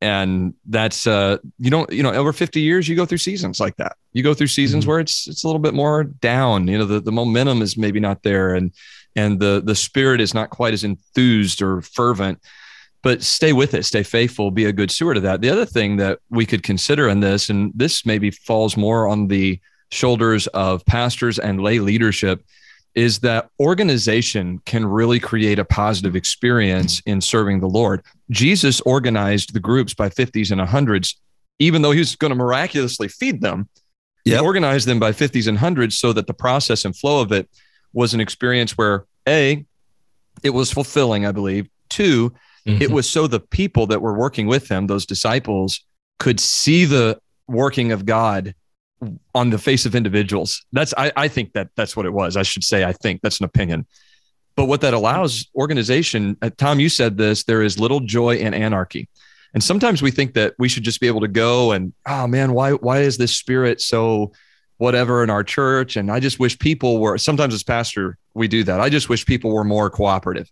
[0.01, 3.77] And that's uh you don't you know over 50 years you go through seasons like
[3.77, 3.97] that.
[4.13, 4.91] You go through seasons mm-hmm.
[4.91, 6.69] where it's it's a little bit more down.
[6.69, 8.73] You know the, the momentum is maybe not there and
[9.17, 12.41] and the the spirit is not quite as enthused or fervent
[13.03, 15.41] but stay with it, stay faithful, be a good steward of that.
[15.41, 19.29] The other thing that we could consider in this, and this maybe falls more on
[19.29, 22.45] the shoulders of pastors and lay leadership,
[22.95, 28.03] is that organization can really create a positive experience in serving the Lord.
[28.31, 31.15] Jesus organized the groups by 50s and 100s,
[31.61, 33.69] even though he was going to miraculously feed them.
[34.25, 34.41] Yep.
[34.41, 37.49] He organized them by 50s and 100s so that the process and flow of it
[37.93, 39.65] was an experience where A,
[40.43, 41.69] it was fulfilling, I believe.
[41.89, 42.35] Two,
[42.69, 42.83] Mm-hmm.
[42.83, 45.81] It was so the people that were working with him, those disciples,
[46.19, 48.55] could see the working of God
[49.35, 50.67] on the face of individuals.
[50.73, 52.37] That's I, I think that that's what it was.
[52.37, 53.87] I should say I think that's an opinion.
[54.55, 58.53] But what that allows organization, uh, Tom, you said this, there is little joy in
[58.53, 59.09] anarchy.
[59.55, 62.53] And sometimes we think that we should just be able to go and, oh man,
[62.53, 64.33] why why is this spirit so
[64.77, 65.97] whatever in our church?
[65.97, 68.79] And I just wish people were sometimes as pastor, we do that.
[68.79, 70.51] I just wish people were more cooperative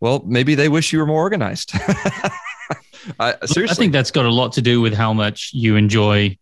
[0.00, 1.72] well, maybe they wish you were more organized.
[3.20, 6.36] I, seriously, I think that's got a lot to do with how much you enjoy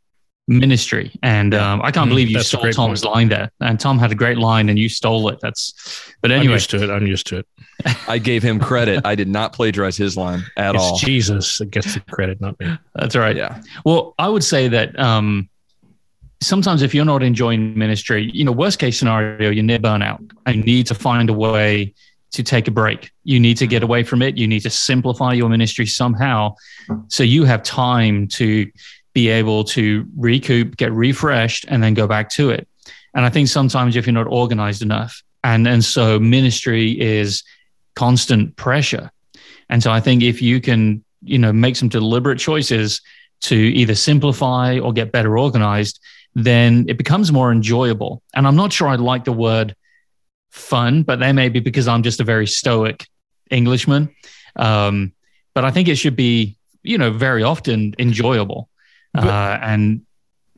[0.47, 1.13] ministry.
[1.23, 3.15] And um, I can't mm, believe you stole Tom's point.
[3.15, 3.51] line there.
[3.61, 5.39] And Tom had a great line, and you stole it.
[5.41, 6.13] That's.
[6.21, 6.91] But anyway, I'm used to it.
[6.91, 7.47] I'm used to it.
[8.09, 9.05] I gave him credit.
[9.05, 10.99] I did not plagiarize his line at it's all.
[10.99, 12.77] Jesus that gets the credit, not me.
[12.95, 13.37] That's right.
[13.37, 13.63] Yeah.
[13.85, 15.49] Well, I would say that um,
[16.41, 20.31] sometimes if you're not enjoying ministry, you know, worst case scenario, you're near burnout.
[20.47, 21.95] I need to find a way
[22.35, 23.11] to take a break.
[23.25, 23.85] You need to get mm-hmm.
[23.85, 24.37] away from it.
[24.37, 26.55] You need to simplify your ministry somehow
[27.09, 28.71] so you have time to
[29.15, 32.67] be able to recoup, get refreshed, and then go back to it.
[33.15, 37.45] And I think sometimes if you're not organized enough, and, and so ministry is
[37.95, 39.11] constant pressure.
[39.69, 43.01] And so I think if you can, you know, make some deliberate choices
[43.43, 46.01] to either simplify or get better organized,
[46.35, 48.23] then it becomes more enjoyable.
[48.35, 49.77] And I'm not sure I like the word
[50.55, 53.07] fun, but that may be because I'm just a very stoic
[53.51, 54.15] Englishman.
[54.57, 55.13] Um,
[55.53, 58.69] but I think it should be, you know, very often enjoyable.
[59.17, 60.03] Uh, and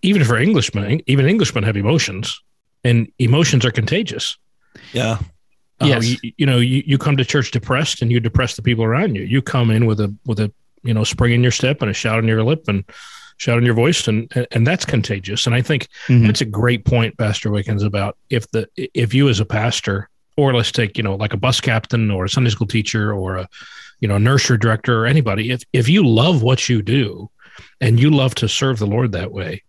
[0.03, 2.41] even for Englishmen, even Englishmen have emotions,
[2.85, 4.39] and emotions are contagious.
[4.93, 5.19] Yeah.
[5.81, 6.09] Uh, yes.
[6.23, 9.15] You, you, know, you, you come to church depressed, and you depress the people around
[9.15, 9.23] you.
[9.23, 10.51] You come in with a with a
[10.83, 12.85] you know spring in your step and a shout in your lip, and
[13.37, 15.47] shout in your voice and and that's contagious.
[15.47, 16.27] And i think mm-hmm.
[16.27, 20.55] that's a great point pastor wickens about if the if you as a pastor or
[20.55, 23.49] let's take you know like a bus captain or a sunday school teacher or a
[24.01, 27.31] you know nursery director or anybody if if you love what you do
[27.81, 29.63] and you love to serve the lord that way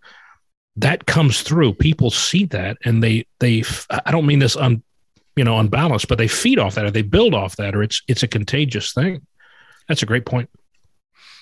[0.77, 1.73] that comes through.
[1.73, 4.83] People see that and they they i don't mean this un
[5.35, 8.01] you know unbalanced but they feed off that or they build off that or it's
[8.07, 9.25] it's a contagious thing.
[9.87, 10.49] That's a great point.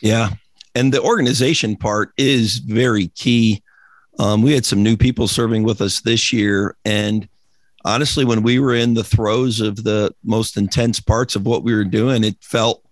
[0.01, 0.29] Yeah
[0.75, 3.63] and the organization part is very key.
[4.19, 7.27] Um, we had some new people serving with us this year, and
[7.85, 11.73] honestly, when we were in the throes of the most intense parts of what we
[11.73, 12.83] were doing, it felt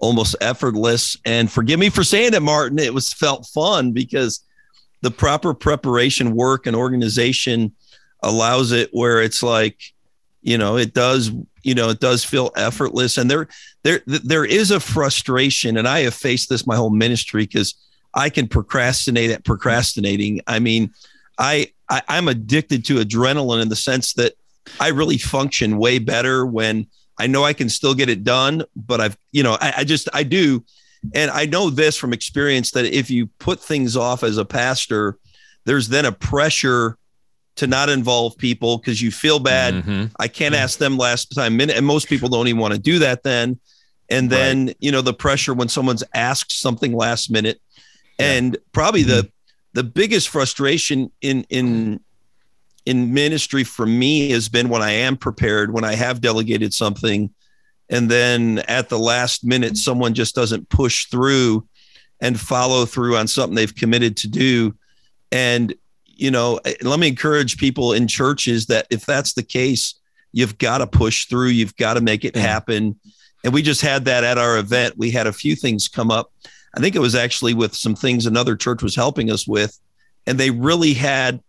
[0.00, 1.16] almost effortless.
[1.24, 4.44] And forgive me for saying it, Martin, it was felt fun because
[5.02, 7.72] the proper preparation work and organization
[8.22, 9.80] allows it where it's like,
[10.42, 11.30] you know, it does
[11.62, 13.18] you know it does feel effortless.
[13.18, 13.48] And there
[13.82, 17.74] there there is a frustration and i have faced this my whole ministry because
[18.14, 20.40] i can procrastinate at procrastinating.
[20.46, 20.92] I mean
[21.38, 24.34] I, I i'm addicted to adrenaline in the sense that
[24.78, 26.86] i really function way better when
[27.18, 30.08] i know i can still get it done but i've you know I, I just
[30.12, 30.64] i do.
[31.14, 35.16] And i know this from experience that if you put things off as a pastor
[35.64, 36.98] there's then a pressure
[37.60, 39.74] to not involve people because you feel bad.
[39.74, 40.06] Mm-hmm.
[40.18, 41.76] I can't ask them last time minute.
[41.76, 43.60] And most people don't even want to do that then.
[44.08, 44.76] And then, right.
[44.80, 47.60] you know, the pressure when someone's asked something last minute.
[48.18, 48.32] Yeah.
[48.32, 49.10] And probably mm-hmm.
[49.10, 49.32] the
[49.74, 52.00] the biggest frustration in in
[52.86, 57.28] in ministry for me has been when I am prepared, when I have delegated something,
[57.90, 61.68] and then at the last minute, someone just doesn't push through
[62.22, 64.74] and follow through on something they've committed to do.
[65.30, 65.74] And,
[66.20, 69.94] you know, eh, let me encourage people in churches that if that's the case,
[70.32, 72.98] you've got to push through, you've got to make it happen.
[73.42, 74.98] And we just had that at our event.
[74.98, 76.30] We had a few things come up.
[76.76, 79.78] I think it was actually with some things another church was helping us with,
[80.26, 81.42] and they really had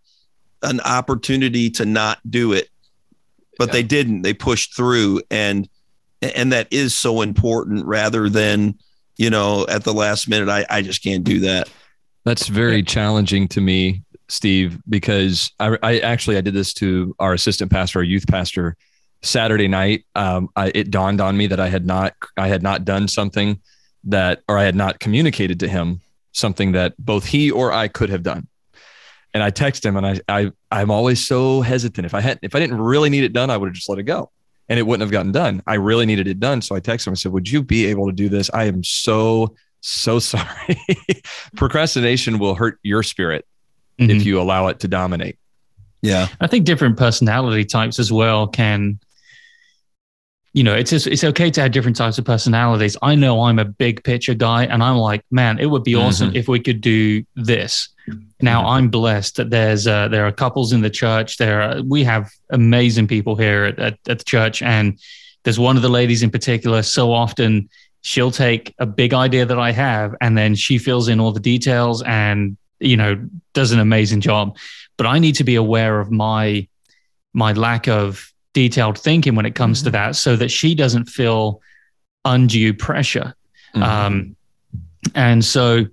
[0.63, 2.69] an opportunity to not do it,
[3.57, 3.73] but yeah.
[3.73, 4.23] they didn't.
[4.23, 5.69] They pushed through, and
[6.21, 8.79] and that is so important rather than
[9.17, 11.69] you know at the last minute I, I just can't do that.
[12.23, 17.33] That's very challenging to me, Steve, because I, I actually I did this to our
[17.33, 18.77] assistant pastor, our youth pastor,
[19.21, 20.05] Saturday night.
[20.15, 23.59] Um, I, it dawned on me that I had not I had not done something
[24.05, 25.99] that or I had not communicated to him
[26.31, 28.47] something that both he or I could have done.
[29.33, 32.05] And I text him and I, I I'm always so hesitant.
[32.05, 33.99] If I had if I didn't really need it done, I would have just let
[33.99, 34.31] it go.
[34.69, 35.61] And it wouldn't have gotten done.
[35.67, 36.61] I really needed it done.
[36.61, 37.11] So I texted him.
[37.11, 38.49] I said, Would you be able to do this?
[38.53, 40.79] I am so, so sorry.
[41.57, 43.45] Procrastination will hurt your spirit
[44.01, 44.17] mm-hmm.
[44.17, 45.37] if you allow it to dominate.
[46.01, 46.27] Yeah.
[46.39, 48.99] I think different personality types as well can
[50.53, 52.97] you know, it's just, it's okay to have different types of personalities.
[53.01, 56.07] I know I'm a big picture guy, and I'm like, man, it would be mm-hmm.
[56.07, 57.87] awesome if we could do this.
[58.41, 61.37] Now, I'm blessed that there's uh, there are couples in the church.
[61.37, 64.99] There, are, we have amazing people here at, at, at the church, and
[65.43, 66.81] there's one of the ladies in particular.
[66.81, 67.69] So often,
[68.01, 71.39] she'll take a big idea that I have, and then she fills in all the
[71.39, 74.57] details, and you know, does an amazing job.
[74.97, 76.67] But I need to be aware of my
[77.33, 79.85] my lack of detailed thinking when it comes mm-hmm.
[79.85, 81.61] to that so that she doesn't feel
[82.25, 83.33] undue pressure.
[83.73, 83.83] Mm-hmm.
[83.83, 84.35] Um,
[85.15, 85.85] and so,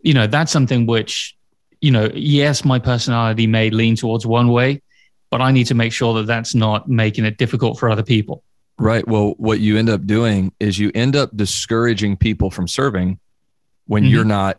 [0.00, 1.36] you know, that's something which,
[1.80, 4.82] you know, yes, my personality may lean towards one way,
[5.30, 8.42] but I need to make sure that that's not making it difficult for other people.
[8.78, 9.06] Right.
[9.06, 13.18] Well, what you end up doing is you end up discouraging people from serving
[13.86, 14.12] when mm-hmm.
[14.12, 14.58] you're not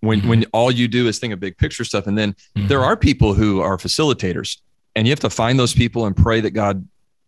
[0.00, 0.28] when mm-hmm.
[0.28, 2.68] when all you do is think of big picture stuff and then mm-hmm.
[2.68, 4.58] there are people who are facilitators
[4.94, 6.86] and you have to find those people and pray that God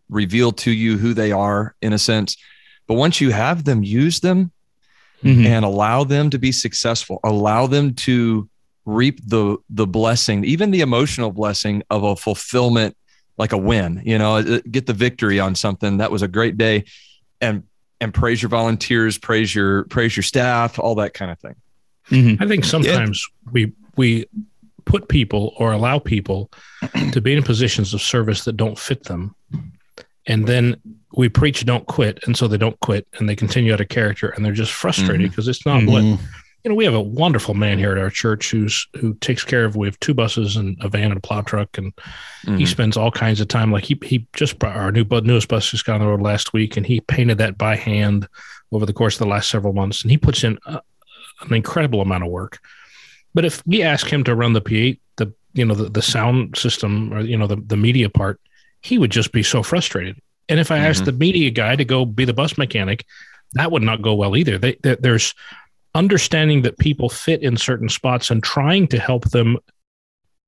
[0.09, 2.35] reveal to you who they are in a sense.
[2.85, 4.51] But once you have them, use them
[5.23, 5.45] mm-hmm.
[5.45, 7.19] and allow them to be successful.
[7.23, 8.49] Allow them to
[8.85, 12.97] reap the the blessing, even the emotional blessing of a fulfillment,
[13.37, 14.01] like a win.
[14.03, 15.97] You know, uh, get the victory on something.
[15.97, 16.83] That was a great day,
[17.39, 17.63] and
[18.01, 21.55] and praise your volunteers, praise your praise your staff, all that kind of thing.
[22.09, 22.41] Mm-hmm.
[22.43, 23.51] I think sometimes yeah.
[23.51, 24.25] we we
[24.85, 26.51] put people or allow people
[27.11, 29.35] to be in positions of service that don't fit them.
[30.27, 30.75] And then
[31.15, 32.19] we preach don't quit.
[32.25, 35.29] And so they don't quit and they continue out of character and they're just frustrated
[35.29, 35.51] because mm-hmm.
[35.51, 36.11] it's not mm-hmm.
[36.11, 36.19] what
[36.63, 39.65] you know, we have a wonderful man here at our church who's who takes care
[39.65, 39.75] of.
[39.75, 42.57] We have two buses and a van and a plow truck, and mm-hmm.
[42.57, 43.71] he spends all kinds of time.
[43.71, 46.53] Like he he just brought our new newest bus just got on the road last
[46.53, 48.27] week, and he painted that by hand
[48.71, 50.81] over the course of the last several months, and he puts in a,
[51.41, 52.59] an incredible amount of work.
[53.33, 56.57] But if we ask him to run the PA, the you know the, the sound
[56.57, 58.39] system or you know the, the media part,
[58.81, 60.17] he would just be so frustrated.
[60.49, 60.85] And if I mm-hmm.
[60.87, 63.05] asked the media guy to go be the bus mechanic,
[63.53, 64.57] that would not go well either.
[64.57, 65.33] They, they, there's
[65.93, 69.57] understanding that people fit in certain spots and trying to help them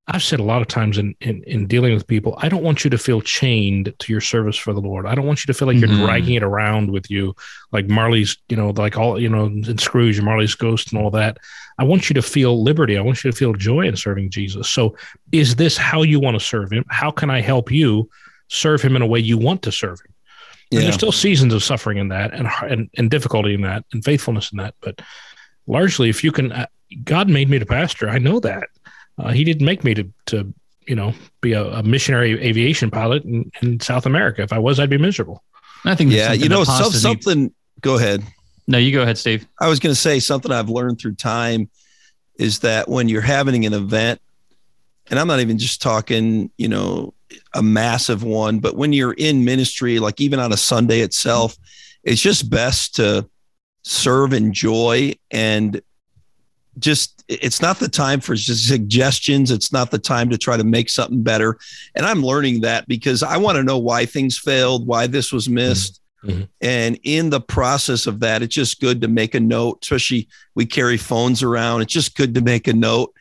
[0.07, 2.83] I've said a lot of times in, in, in dealing with people, I don't want
[2.83, 5.05] you to feel chained to your service for the Lord.
[5.05, 5.95] I don't want you to feel like mm-hmm.
[5.95, 7.33] you're dragging it around with you,
[7.71, 11.09] like Marley's, you know, like all, you know, in Scrooge, and Marley's ghost and all
[11.11, 11.37] that.
[11.79, 12.97] I want you to feel liberty.
[12.97, 14.69] I want you to feel joy in serving Jesus.
[14.69, 14.95] So,
[15.31, 16.83] is this how you want to serve Him?
[16.89, 18.09] How can I help you
[18.49, 20.13] serve Him in a way you want to serve Him?
[20.69, 20.81] Yeah.
[20.81, 24.51] There's still seasons of suffering in that, and, and and difficulty in that, and faithfulness
[24.51, 24.75] in that.
[24.81, 25.01] But
[25.65, 26.65] largely, if you can, uh,
[27.05, 28.09] God made me to pastor.
[28.09, 28.67] I know that
[29.17, 30.53] uh, he didn't make me to to
[30.87, 34.41] you know be a, a missionary aviation pilot in, in, South America.
[34.41, 35.43] If I was, I'd be miserable.
[35.85, 37.53] I think yeah, you know some, something.
[37.81, 38.23] Go ahead.
[38.67, 39.45] No, you go ahead, Steve.
[39.59, 41.69] I was going to say something I've learned through time
[42.35, 44.21] is that when you're having an event,
[45.09, 47.13] and I'm not even just talking, you know,
[47.53, 51.57] a massive one, but when you're in ministry, like even on a Sunday itself,
[52.03, 53.27] it's just best to
[53.83, 55.81] serve and joy and
[56.79, 59.51] just it's not the time for suggestions.
[59.51, 61.57] It's not the time to try to make something better.
[61.95, 65.49] And i'm learning that because i want to know why things failed why this was
[65.49, 65.99] missed.
[66.23, 66.43] Mm-hmm.
[66.61, 70.65] and in the process of that it's just good to make a note especially we
[70.65, 71.81] carry phones around.
[71.81, 73.13] It's just good to make a note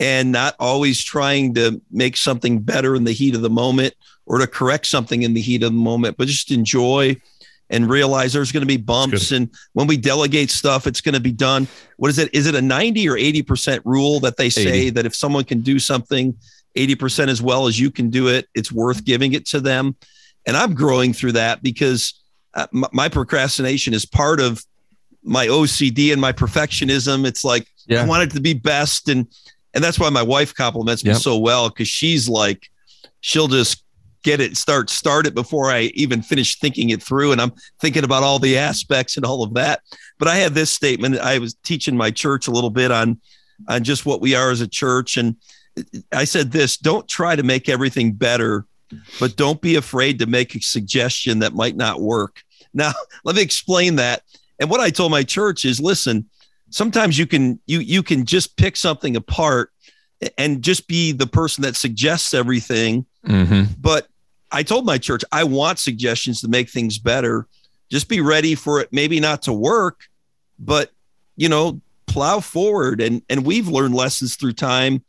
[0.00, 3.94] and not always trying to make something better in the heat of the moment
[4.26, 7.16] or to correct something in the heat of the moment, but just enjoy
[7.70, 9.32] and realize there's going to be bumps.
[9.32, 11.66] And when we delegate stuff, it's going to be done.
[11.96, 12.32] What is it?
[12.32, 14.90] Is it a 90 or 80% rule that they say 80.
[14.90, 16.34] that if someone can do something
[16.76, 19.96] 80% as well as you can do it, it's worth giving it to them?
[20.46, 22.22] And I'm growing through that because
[22.54, 24.64] uh, my procrastination is part of
[25.22, 27.26] my OCD and my perfectionism.
[27.26, 28.02] It's like yeah.
[28.02, 29.26] I want it to be best, and
[29.74, 31.20] and that's why my wife compliments me yep.
[31.20, 32.70] so well because she's like,
[33.20, 33.82] she'll just
[34.26, 38.02] get it start start it before I even finish thinking it through, and I'm thinking
[38.02, 39.82] about all the aspects and all of that.
[40.18, 41.18] But I had this statement.
[41.20, 43.20] I was teaching my church a little bit on
[43.68, 45.36] on just what we are as a church, and
[46.12, 48.66] I said this: don't try to make everything better,
[49.20, 52.42] but don't be afraid to make a suggestion that might not work.
[52.74, 52.92] Now,
[53.24, 54.22] let me explain that.
[54.58, 56.28] And what I told my church is, listen,
[56.70, 59.70] sometimes you can you you can just pick something apart
[60.36, 63.06] and just be the person that suggests everything.
[63.24, 63.74] Mm-hmm.
[63.78, 64.08] But
[64.50, 67.46] I told my church I want suggestions to make things better.
[67.90, 70.00] Just be ready for it, maybe not to work,
[70.58, 70.90] but
[71.36, 73.00] you know, plow forward.
[73.00, 75.04] And and we've learned lessons through time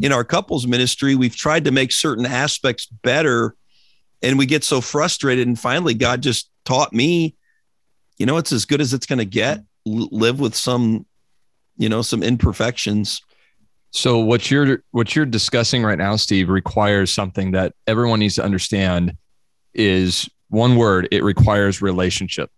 [0.00, 1.14] in our couples ministry.
[1.14, 3.54] We've tried to make certain aspects better,
[4.22, 5.46] and we get so frustrated.
[5.46, 7.34] And finally, God just taught me
[8.18, 9.58] you know, it's as good as it's going to get.
[9.86, 11.06] L- live with some,
[11.76, 13.22] you know, some imperfections.
[13.90, 18.44] So what you're what you're discussing right now, Steve, requires something that everyone needs to
[18.44, 19.16] understand.
[19.74, 21.08] Is one word.
[21.10, 22.50] It requires relationship.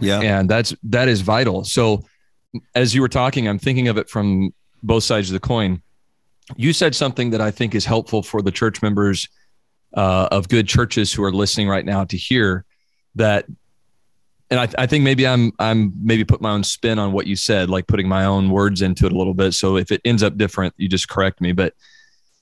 [0.00, 1.64] Yeah, and that's that is vital.
[1.64, 2.04] So
[2.74, 4.52] as you were talking, I'm thinking of it from
[4.82, 5.82] both sides of the coin.
[6.56, 9.28] You said something that I think is helpful for the church members
[9.94, 12.64] uh, of good churches who are listening right now to hear
[13.14, 13.46] that
[14.52, 17.36] and I, I, think maybe I'm I'm maybe put my own spin on what you
[17.36, 19.52] said, like putting my own words into it a little bit.
[19.52, 21.52] So if it ends up different, you just correct me.
[21.52, 21.72] But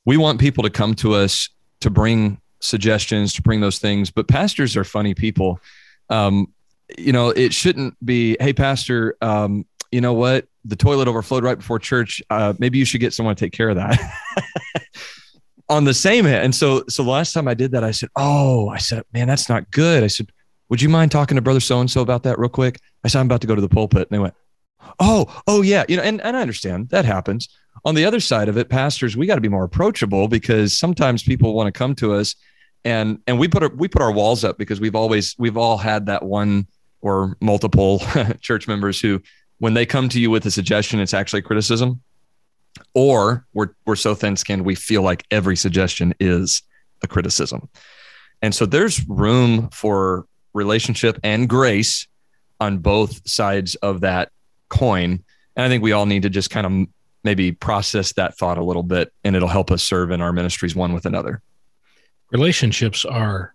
[0.04, 1.48] we want people to come to us
[1.82, 4.10] to bring suggestions, to bring those things.
[4.10, 5.60] But pastors are funny people.
[6.08, 6.52] Um,
[6.98, 10.48] you know, it shouldn't be, hey, pastor, um, you know what?
[10.64, 12.20] The toilet overflowed right before church.
[12.28, 14.00] Uh, maybe you should get someone to take care of that.
[15.68, 16.46] on the same hand.
[16.46, 19.28] And so, so the last time I did that, I said, "Oh, I said, man,
[19.28, 20.26] that's not good." I said,
[20.70, 22.80] would you mind talking to brother so and so about that real quick?
[23.04, 24.08] I said, I'm about to go to the pulpit.
[24.08, 24.34] And they went,
[24.98, 25.84] Oh, oh, yeah.
[25.88, 27.48] You know, and, and I understand that happens.
[27.84, 31.22] On the other side of it, pastors, we got to be more approachable because sometimes
[31.22, 32.34] people want to come to us
[32.84, 35.76] and and we put our, we put our walls up because we've always we've all
[35.76, 36.66] had that one
[37.00, 38.02] or multiple
[38.40, 39.20] church members who
[39.58, 42.00] when they come to you with a suggestion it's actually criticism
[42.94, 46.62] or we're we're so thin-skinned we feel like every suggestion is
[47.02, 47.68] a criticism
[48.42, 52.06] and so there's room for relationship and grace
[52.60, 54.30] on both sides of that
[54.68, 55.22] coin.
[55.56, 56.88] And I think we all need to just kind of
[57.24, 60.74] maybe process that thought a little bit and it'll help us serve in our ministries
[60.74, 61.42] one with another.
[62.30, 63.54] Relationships are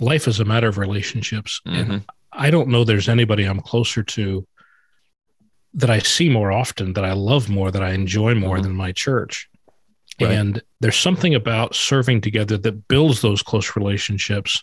[0.00, 1.60] life is a matter of relationships.
[1.66, 1.92] Mm-hmm.
[1.92, 4.46] And I don't know there's anybody I'm closer to
[5.74, 8.64] that I see more often, that I love more, that I enjoy more mm-hmm.
[8.64, 9.48] than my church.
[10.20, 10.30] Right.
[10.30, 14.62] And there's something about serving together that builds those close relationships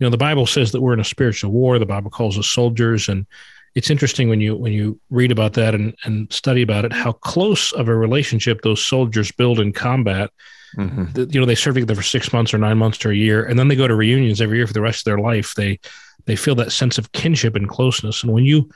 [0.00, 1.78] you know the bible says that we're in a spiritual war.
[1.78, 3.08] The bible calls us soldiers.
[3.08, 3.26] And
[3.74, 7.12] it's interesting when you when you read about that and, and study about it how
[7.12, 10.30] close of a relationship those soldiers build in combat.
[10.76, 11.12] Mm-hmm.
[11.12, 13.44] the, you know they serve together for six months or nine months or a year
[13.44, 15.54] and then they go to reunions every year for the rest of their life.
[15.54, 15.78] They
[16.26, 18.22] they feel that sense of kinship and closeness.
[18.22, 18.70] And when you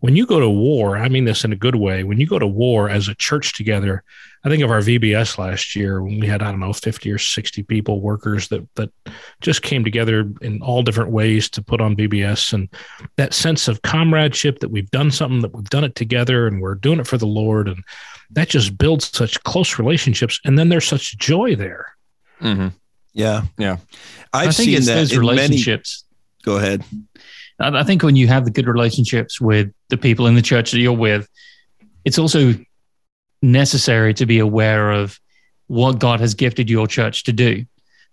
[0.00, 2.38] when you go to war, I mean this in a good way, when you go
[2.38, 4.04] to war as a church together,
[4.44, 7.18] I think of our VBS last year when we had, I don't know, 50 or
[7.18, 8.90] 60 people, workers that, that
[9.40, 12.52] just came together in all different ways to put on VBS.
[12.52, 12.68] And
[13.16, 16.76] that sense of comradeship that we've done something, that we've done it together and we're
[16.76, 17.66] doing it for the Lord.
[17.66, 17.82] And
[18.30, 20.40] that just builds such close relationships.
[20.44, 21.96] And then there's such joy there.
[22.40, 22.68] Mm-hmm.
[23.14, 23.42] Yeah.
[23.58, 23.78] Yeah.
[24.32, 26.04] I've I think it's those relationships.
[26.04, 26.44] Many...
[26.44, 26.84] Go ahead.
[27.60, 30.78] I think when you have the good relationships with the people in the church that
[30.78, 31.28] you're with,
[32.04, 32.54] it's also
[33.42, 35.18] necessary to be aware of
[35.66, 37.64] what God has gifted your church to do,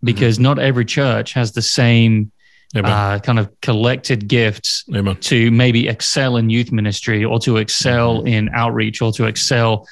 [0.03, 0.43] because mm-hmm.
[0.43, 2.31] not every church has the same
[2.75, 5.15] uh, kind of collected gifts Amen.
[5.17, 8.27] to maybe excel in youth ministry or to excel mm-hmm.
[8.27, 9.87] in outreach or to excel.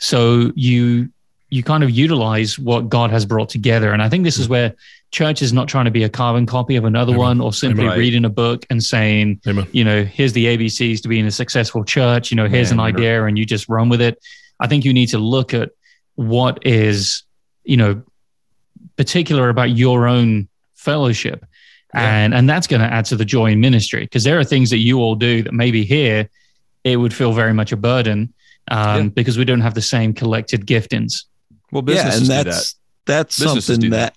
[0.00, 1.10] So you
[1.54, 4.74] you kind of utilize what God has brought together, and I think this is where
[5.12, 7.20] church is not trying to be a carbon copy of another Amen.
[7.26, 7.98] one or simply Amen.
[7.98, 9.66] reading a book and saying, Amen.
[9.70, 12.32] you know, here's the ABCs to being a successful church.
[12.32, 14.18] You know, here's an idea and you just run with it.
[14.58, 15.70] I think you need to look at
[16.16, 17.22] what is,
[17.62, 18.02] you know,
[18.96, 21.44] particular about your own fellowship.
[21.94, 22.00] Yeah.
[22.24, 24.70] And, and that's going to add to the joy in ministry because there are things
[24.70, 26.28] that you all do that maybe here
[26.82, 28.34] it would feel very much a burden.
[28.68, 29.08] um, Yeah.
[29.10, 31.24] because we don't have the same collected giftings.
[31.74, 32.44] Well, yeah, businesses and do that.
[32.44, 32.74] that's
[33.06, 34.14] that's Businesses something that.
[34.14, 34.16] that.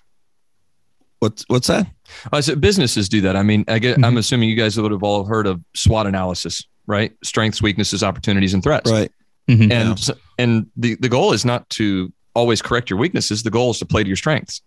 [1.18, 1.86] What's what's that?
[2.32, 3.36] I said businesses do that.
[3.36, 4.04] I mean, I get, Mm-hmm.
[4.04, 7.12] I'm assuming you guys would have all heard of SWOT analysis, right?
[7.24, 8.90] Strengths, weaknesses, opportunities, and threats.
[8.90, 9.10] Right.
[9.48, 9.70] Mhm.
[9.72, 10.14] And Yeah.
[10.38, 13.42] and the the goal is not to always correct your weaknesses.
[13.42, 14.62] The goal is to play to your strengths,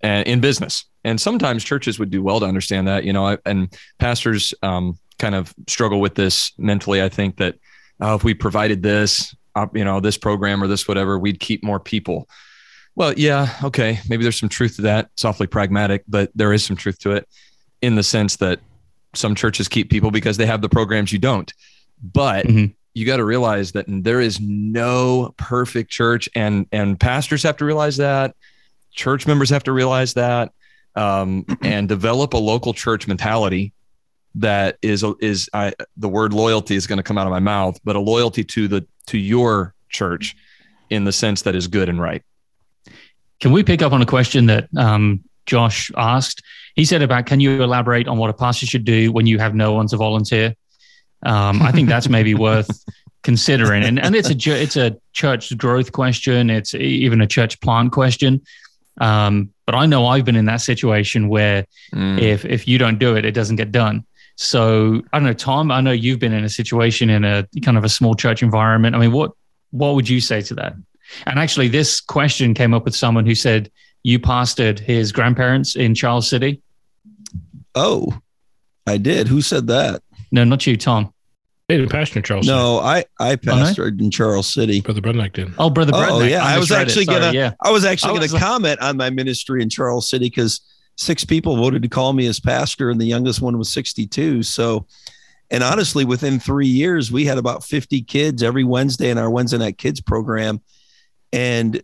[0.00, 0.84] and in business.
[1.04, 3.36] And sometimes churches would do well to understand that, you know.
[3.44, 3.68] And
[3.98, 7.02] pastors um, kind of struggle with this mentally.
[7.02, 7.56] I think that
[8.00, 9.34] oh, if we provided this, uh,
[9.72, 12.28] you know, this program or this whatever, we'd keep more people.
[12.96, 15.10] Well, yeah, okay, maybe there's some truth to that.
[15.14, 17.28] It's awfully pragmatic, but there is some truth to it
[17.82, 18.60] in the sense that
[19.14, 21.52] some churches keep people because they have the programs you don't.
[22.02, 22.74] But Mhm.
[22.94, 27.64] you got to realize that there is no perfect church, and and pastors have to
[27.64, 28.34] realize that.
[28.92, 30.52] Church members have to realize that,
[30.94, 33.72] um, and develop a local church mentality
[34.36, 37.78] that is is I, the word loyalty is going to come out of my mouth,
[37.84, 40.34] but a loyalty to the to your church
[40.90, 42.22] in the sense that is good and right.
[43.40, 46.42] Can we pick up on a question that um, Josh asked?
[46.74, 49.54] He said about can you elaborate on what a pastor should do when you have
[49.54, 50.54] no one to volunteer?
[51.24, 52.68] Um, I think that's maybe worth
[53.22, 56.50] considering, and and it's a it's a church growth question.
[56.50, 58.42] It's even a church plant question.
[59.00, 62.20] Um, but I know I've been in that situation where Mm.
[62.20, 64.04] if if you don't do it, it doesn't get done.
[64.36, 65.70] So I don't know, Tom.
[65.70, 68.96] I know you've been in a situation in a kind of a small church environment.
[68.96, 69.32] I mean, what
[69.70, 70.74] what would you say to that?
[71.26, 73.70] And actually, this question came up with someone who said
[74.02, 76.60] you pastored his grandparents in Charles City.
[77.74, 78.18] Oh,
[78.86, 79.28] I did.
[79.28, 80.02] Who said that?
[80.32, 81.12] No, not you, Tom.
[81.68, 82.46] They didn't pastor in Charles.
[82.46, 83.52] No, I I oh, no?
[83.54, 84.80] pastored in Charles City.
[84.80, 85.52] Brother Brunnick did.
[85.58, 86.90] Oh, brother Oh, yeah, I was misread it.
[86.90, 87.52] actually gonna- Yeah.
[87.62, 90.60] I was actually I gonna like- comment on my ministry in Charles City because
[90.96, 94.42] six people voted to call me as pastor, and the youngest one was 62.
[94.42, 94.86] So,
[95.50, 99.58] and honestly, within three years, we had about 50 kids every Wednesday in our Wednesday
[99.58, 100.60] night kids program.
[101.32, 101.82] And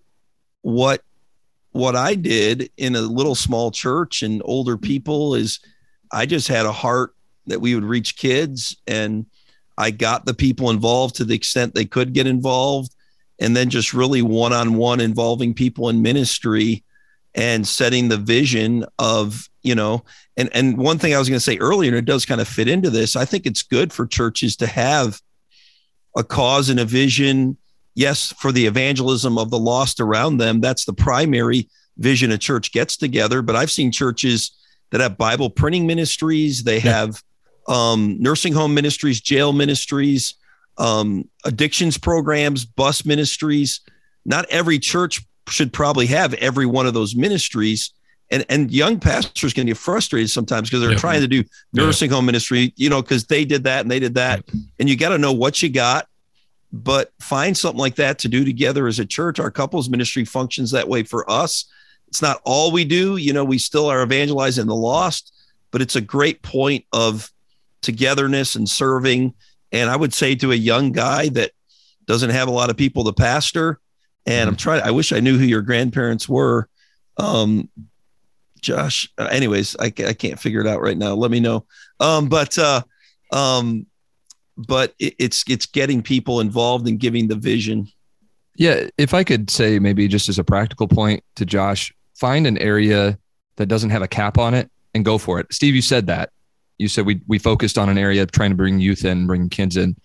[0.63, 1.03] what
[1.73, 5.61] what I did in a little small church and older people is
[6.13, 7.15] I just had a heart
[7.47, 9.27] that we would reach kids and
[9.79, 12.95] I got the people involved to the extent they could get involved
[13.39, 16.85] and then just really one-on-one involving people in ministry
[17.35, 20.03] and setting the vision of you know
[20.37, 22.49] and and one thing i was going to say earlier and it does kind of
[22.49, 25.21] fit into this i think it's good for churches to have
[26.17, 27.57] a cause and a vision
[27.95, 31.69] yes for the evangelism of the lost around them that's the primary
[31.99, 34.51] vision a church gets together but i've seen churches
[34.91, 36.93] that have bible printing ministries they Yeah.
[36.99, 37.23] have
[37.69, 40.35] um, nursing home ministries jail ministries
[40.79, 43.81] um, addictions programs bus ministries
[44.25, 47.93] not every church should probably have every one of those ministries.
[48.31, 50.99] And and young pastors can get frustrated sometimes because they're Yeah.
[50.99, 51.39] trying to do
[51.73, 51.85] Yeah.
[51.85, 54.45] nursing home ministry you know because they did that and they did that.
[54.79, 56.07] And you got to know what you got
[56.73, 59.41] but find something like that to do together as a church.
[59.41, 61.65] Our couples ministry functions that way for us.
[62.07, 65.33] It's not all we do you know we still are evangelizing the lost
[65.73, 67.31] but it's a great point of
[67.83, 69.35] togetherness and serving.
[69.73, 71.51] And i would say to a young guy that
[72.07, 73.81] doesn't have a lot of people to pastor
[74.27, 76.69] and i'm trying i wish i knew who your grandparents were.
[77.17, 77.69] Um
[78.61, 81.15] josh uh, anyways I, I can't figure it out right now.
[81.15, 81.67] Let me know.
[81.99, 82.83] Um but uh
[83.33, 83.87] um
[84.67, 87.89] but it, it's it's getting people involved and giving the vision.
[88.57, 92.59] Yeah, if I could say maybe just as a practical point to Josh, find an
[92.59, 93.19] area
[93.57, 95.53] that doesn't have a cap on it and go for it.
[95.53, 96.31] Steve, you said that.
[96.79, 99.77] You said we we focused on an area trying to bring youth in, bring kids
[99.77, 99.97] in,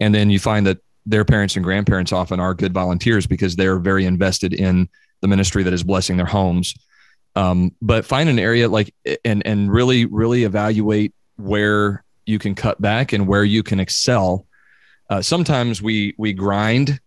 [0.00, 0.78] and then you find that
[1.10, 4.88] their parents and grandparents often are good volunteers because they're very invested in
[5.20, 6.74] the ministry that is blessing their homes.
[7.36, 8.94] Um, but find an area like
[9.24, 14.46] and and really really evaluate where you can cut back and where you can excel.
[15.08, 17.00] Uh, sometimes we we grind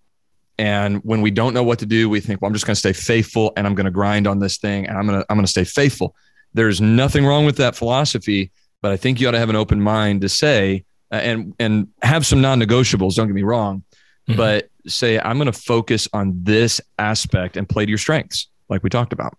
[0.60, 2.80] and when we don't know what to do, we think, well, I'm just going to
[2.80, 5.38] stay faithful and I'm going to grind on this thing and I'm going to, I'm
[5.38, 6.16] going to stay faithful.
[6.54, 8.52] There's nothing wrong with that philosophy,
[8.82, 11.88] but I think you ought to have an open mind to say, uh, and, and
[12.02, 13.16] have some non-negotiables.
[13.16, 13.84] Don't get me wrong,
[14.30, 14.38] Mhm.
[14.38, 18.84] but say, I'm going to focus on this aspect and play to your strengths, like
[18.84, 19.38] we talked about.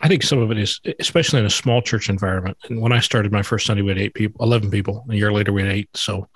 [0.00, 2.56] I think some of it is, especially in a small church environment.
[2.68, 5.06] And when I started my first Sunday, we had eight people, 11 people.
[5.08, 5.88] A year later, we had eight.
[5.94, 6.28] So,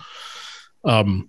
[0.84, 1.28] um,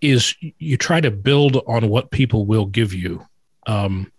[0.00, 3.24] is you try to build on what people will give you.
[3.66, 4.10] Um,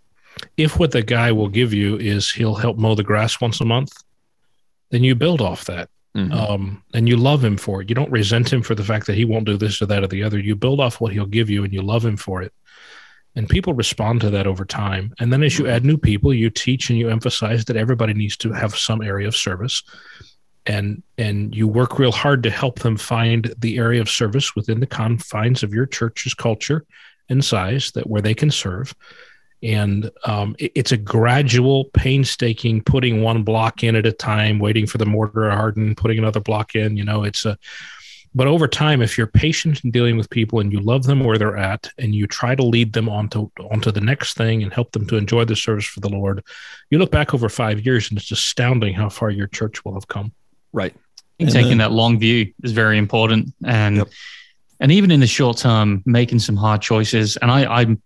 [0.56, 3.64] if what the guy will give you is he'll help mow the grass once a
[3.64, 3.92] month,
[4.90, 5.88] then you build off that.
[6.16, 6.32] Mhm.
[6.32, 7.88] Um, and you love him for it.
[7.88, 10.08] You don't resent him for the fact that he won't do this or that or
[10.08, 10.38] the other.
[10.38, 12.52] You build off what he'll give you and you love him for it.
[13.34, 15.14] And people respond to that over time.
[15.18, 18.36] And then as you add new people, you teach and you emphasize that everybody needs
[18.38, 19.82] to have some area of service.
[20.64, 24.78] and and you work real hard to help them find the area of service within
[24.78, 26.84] the confines of your church's culture
[27.28, 28.94] and size that where they can serve
[29.62, 34.86] and um, it, it's a gradual painstaking putting one block in at a time waiting
[34.86, 37.58] for the mortar to harden putting another block in you know it's a
[38.34, 41.36] but over time if you're patient in dealing with people and you love them where
[41.36, 44.92] they're at and you try to lead them onto onto the next thing and help
[44.92, 46.42] them to enjoy the service for the lord
[46.92, 50.08] you look back over five years and it's astounding how far your church will have
[50.08, 50.30] come.
[50.74, 50.94] Right.
[51.40, 53.54] And taking that long view is very important.
[53.64, 54.08] And yep.
[54.78, 57.38] and even in the short term making some hard choices.
[57.38, 57.96] And i i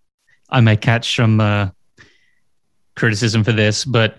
[0.50, 1.68] i may catch some uh,
[2.94, 4.18] criticism for this but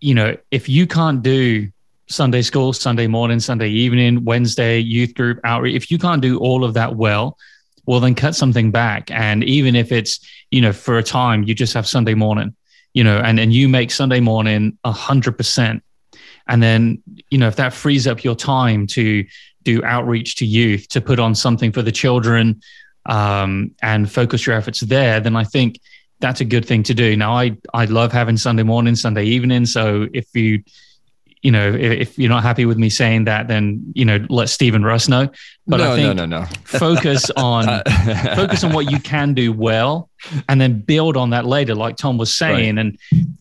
[0.00, 1.70] you know if you can't do
[2.10, 5.76] Sunday school, Sunday morning, Sunday evening, Wednesday youth group outreach.
[5.76, 7.38] If you can't do all of that well,
[7.86, 9.10] well then cut something back.
[9.12, 10.18] And even if it's
[10.50, 12.54] you know for a time you just have Sunday morning,
[12.94, 15.84] you know, and and you make Sunday morning a hundred percent,
[16.48, 17.00] and then
[17.30, 19.24] you know if that frees up your time to
[19.62, 22.60] do outreach to youth, to put on something for the children,
[23.06, 25.80] um, and focus your efforts there, then I think
[26.20, 27.16] that's a good thing to do.
[27.16, 29.66] Now I I love having Sunday morning, Sunday evening.
[29.66, 30.62] So if you
[31.42, 34.50] you know, if, if, you're not happy with me saying that, then you know, let
[34.50, 35.28] Stephen Russ know.
[35.66, 36.46] But no, I think no, no, no.
[36.64, 37.82] focus on
[38.34, 40.10] focus on what you can do well,
[40.48, 42.76] and then build on that later, like Tom was saying.
[42.76, 42.84] Right.
[42.84, 42.98] And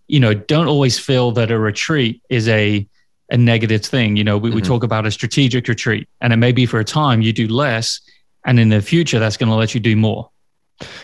[0.07, 2.87] you know, don't always feel that a retreat is a
[3.31, 4.15] a negative thing.
[4.15, 4.55] You know, we, mm-hmm.
[4.55, 7.47] we talk about a strategic retreat, and it may be for a time you do
[7.47, 7.99] less,
[8.45, 10.29] and in the future that's going to let you do more.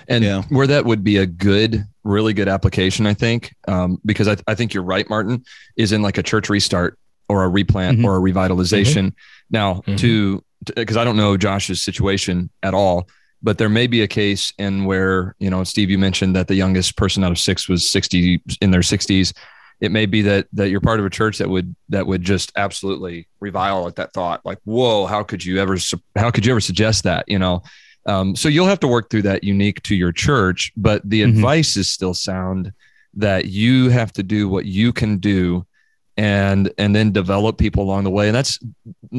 [0.07, 0.43] And yeah.
[0.49, 4.55] where that would be a good, really good application, I think, um, because I, I
[4.55, 5.43] think you're right, Martin,
[5.75, 8.05] is in like a church restart or a replant mm-hmm.
[8.05, 9.07] or a revitalization.
[9.07, 9.49] Mm-hmm.
[9.49, 9.95] Now, mm-hmm.
[9.97, 10.43] to
[10.75, 13.07] because I don't know Josh's situation at all,
[13.43, 16.55] but there may be a case in where you know, Steve, you mentioned that the
[16.55, 19.33] youngest person out of six was 60 in their 60s.
[19.81, 22.51] It may be that that you're part of a church that would that would just
[22.55, 25.77] absolutely revile at that thought, like, "Whoa, how could you ever
[26.15, 27.63] how could you ever suggest that?" You know,
[28.05, 31.31] um, so you'll have to work through that unique to your church, but the mm-hmm.
[31.31, 32.71] advice is still sound
[33.15, 35.65] that you have to do what you can do
[36.17, 38.27] and and then develop people along the way.
[38.27, 38.59] And that's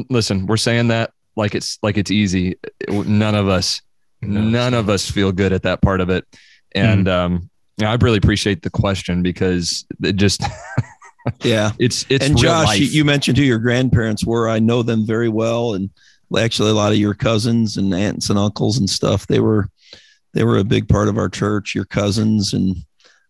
[0.09, 2.57] listen, we're saying that like it's like it's easy.
[2.89, 3.81] None of us
[4.21, 6.25] no, none of us feel good at that part of it.
[6.73, 7.35] And mm-hmm.
[7.35, 7.49] um
[7.83, 10.41] I really appreciate the question because it just
[11.43, 15.27] yeah it's it's and josh you mentioned who your grandparents were i know them very
[15.27, 15.89] well and
[16.35, 19.27] actually a lot of your cousins and aunts and uncles and stuff.
[19.27, 19.69] They were
[20.33, 21.73] they were a big part of our church.
[21.73, 22.75] Your cousins and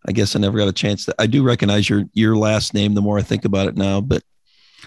[0.06, 1.14] I guess I never got a chance to.
[1.18, 4.22] I do recognize your your last name the more I think about it now, but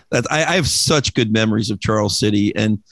[0.09, 2.83] that I, I have such good memories of Charles City and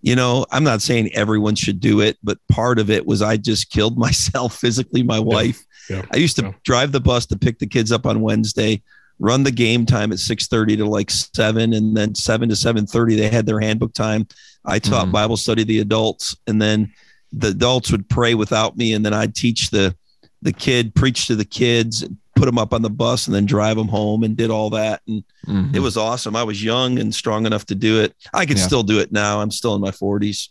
[0.00, 3.36] you know, I'm not saying everyone should do it, but part of it was I
[3.36, 5.60] just killed myself physically, my wife.
[5.90, 6.52] Yeah, yeah, I used to yeah.
[6.64, 8.82] drive the bus to pick the kids up on Wednesday,
[9.18, 13.28] run the game time at 6:30 to like 7 and then 7 to 7:30 they
[13.28, 14.26] had their handbook time.
[14.64, 15.12] I taught mm-hmm.
[15.12, 16.92] Bible study the adults and then
[17.32, 19.94] the adults would pray without me and then I'd teach the
[20.42, 22.04] the kid preach to the kids
[22.38, 25.02] put them up on the bus and then drive them home and did all that
[25.06, 25.74] and mm-hmm.
[25.74, 26.36] it was awesome.
[26.36, 28.14] I was young and strong enough to do it.
[28.32, 28.66] I could yeah.
[28.66, 29.40] still do it now.
[29.40, 30.48] I'm still in my 40s.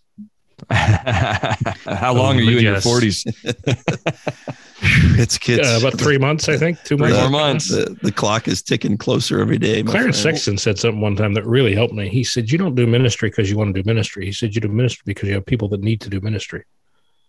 [0.69, 3.25] How long oh, are you in your 40s?
[5.19, 5.67] it's kids.
[5.67, 6.81] Uh, about three months, I think.
[6.83, 7.15] Two months.
[7.15, 7.69] More months.
[7.69, 9.83] The, the, clock is ticking closer every day.
[9.83, 10.35] Clarence friend.
[10.35, 12.09] Sexton said something one time that really helped me.
[12.09, 14.25] He said, "You don't do ministry because you want to do ministry.
[14.25, 16.63] He said you do ministry because you have people that need to do ministry."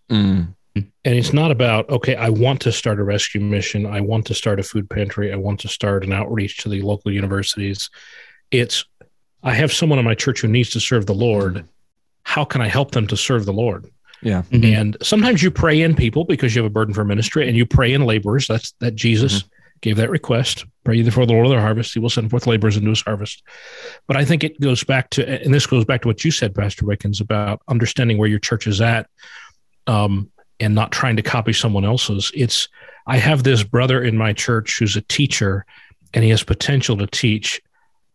[0.09, 0.55] Mm.
[0.75, 2.15] And it's not about okay.
[2.15, 3.85] I want to start a rescue mission.
[3.85, 5.33] I want to start a food pantry.
[5.33, 7.89] I want to start an outreach to the local universities.
[8.51, 8.85] It's
[9.43, 11.65] I have someone in my church who needs to serve the Lord.
[12.23, 13.89] How can I help them to serve the Lord?
[14.21, 14.43] Yeah.
[14.43, 14.73] Mm-hmm.
[14.73, 17.65] And sometimes you pray in people because you have a burden for ministry and you
[17.65, 18.47] pray in laborers.
[18.47, 19.49] That's that Jesus mm-hmm.
[19.81, 20.65] gave that request.
[20.83, 21.93] Pray for the Lord of the harvest.
[21.93, 23.43] He will send forth laborers into his harvest.
[24.07, 26.53] But I think it goes back to, and this goes back to what you said,
[26.53, 29.09] Pastor Wickens, about understanding where your church is at
[29.87, 30.29] um,
[30.59, 32.31] and not trying to copy someone else's.
[32.35, 32.67] It's,
[33.07, 35.65] I have this brother in my church who's a teacher
[36.13, 37.61] and he has potential to teach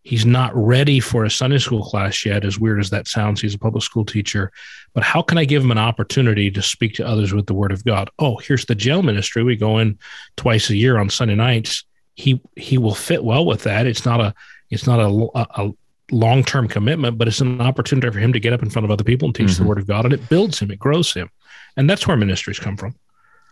[0.04, 3.40] he's not ready for a Sunday school class yet, as weird as that sounds.
[3.40, 4.52] He's a public school teacher.
[4.92, 7.72] But how can I give him an opportunity to speak to others with the word
[7.72, 8.10] of God?
[8.18, 9.42] Oh, here's the jail ministry.
[9.42, 9.98] We go in
[10.36, 11.84] twice a year on Sunday nights.
[12.14, 13.86] He he will fit well with that.
[13.86, 14.34] It's not a
[14.70, 15.70] it's not a, a,
[16.10, 18.90] long term commitment, but it's an opportunity for him to get up in front of
[18.90, 19.62] other people and teach mm-hmm.
[19.62, 21.30] the word of God, and it builds him, it grows him,
[21.76, 22.94] and that's where ministries come from.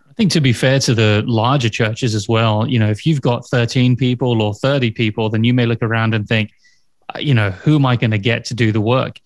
[0.08, 3.22] I think to be fair to the larger churches as well, you know, if you've
[3.22, 6.50] got 13 people or 30 people, then you may look around and think,
[7.14, 9.18] uh, you know, who am I going to get to do the work?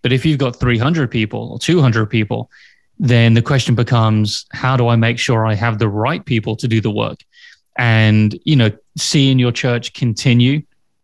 [0.00, 2.50] But if you've got 300 people or 200 people,
[2.98, 6.68] then the question becomes, how do I make sure I have the right people to
[6.68, 7.20] do the work?
[7.76, 10.62] And, you know, seeing your church continue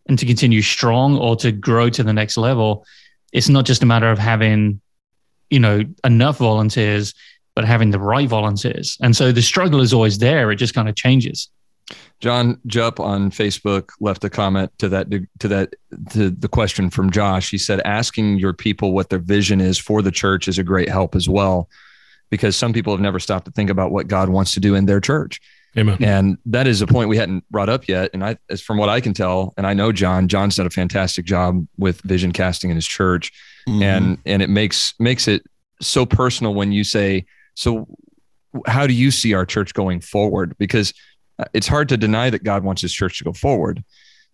[0.08, 2.86] and to continue strong or to grow to the next level,
[3.32, 4.80] it's not just a matter of having,
[5.50, 7.14] you know, enough volunteers,
[7.54, 8.96] but having the right volunteers.
[9.02, 10.50] And so the struggle is always there.
[10.50, 11.48] It just kind of changes.
[12.20, 15.10] John Jupp on Facebook left a comment to that
[15.40, 15.74] to that
[16.10, 17.50] to the question from Josh.
[17.50, 20.88] He said, "Asking your people what their vision is for the church is a great
[20.88, 21.68] help as well,
[22.30, 24.86] because some people have never stopped to think about what God wants to do in
[24.86, 25.40] their church."
[25.76, 25.96] Amen.
[26.00, 28.10] And that is a point we hadn't brought up yet.
[28.12, 30.70] And I, as from what I can tell, and I know John, John's done a
[30.70, 33.32] fantastic job with vision casting in his church,
[33.70, 33.82] mm-hmm.
[33.82, 35.42] and and it makes makes it
[35.80, 37.86] so personal when you say, "So,
[38.66, 40.92] how do you see our church going forward?" Because
[41.38, 43.82] uh, it's hard to deny that God wants His church to go forward.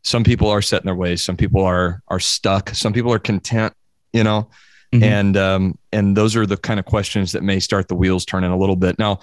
[0.03, 1.25] Some people are set in their ways.
[1.25, 2.71] Some people are are stuck.
[2.71, 3.75] Some people are content.
[4.13, 4.49] You know,
[4.95, 5.05] mm-hmm.
[5.05, 8.51] and um, and those are the kind of questions that may start the wheels turning
[8.51, 9.21] a little bit now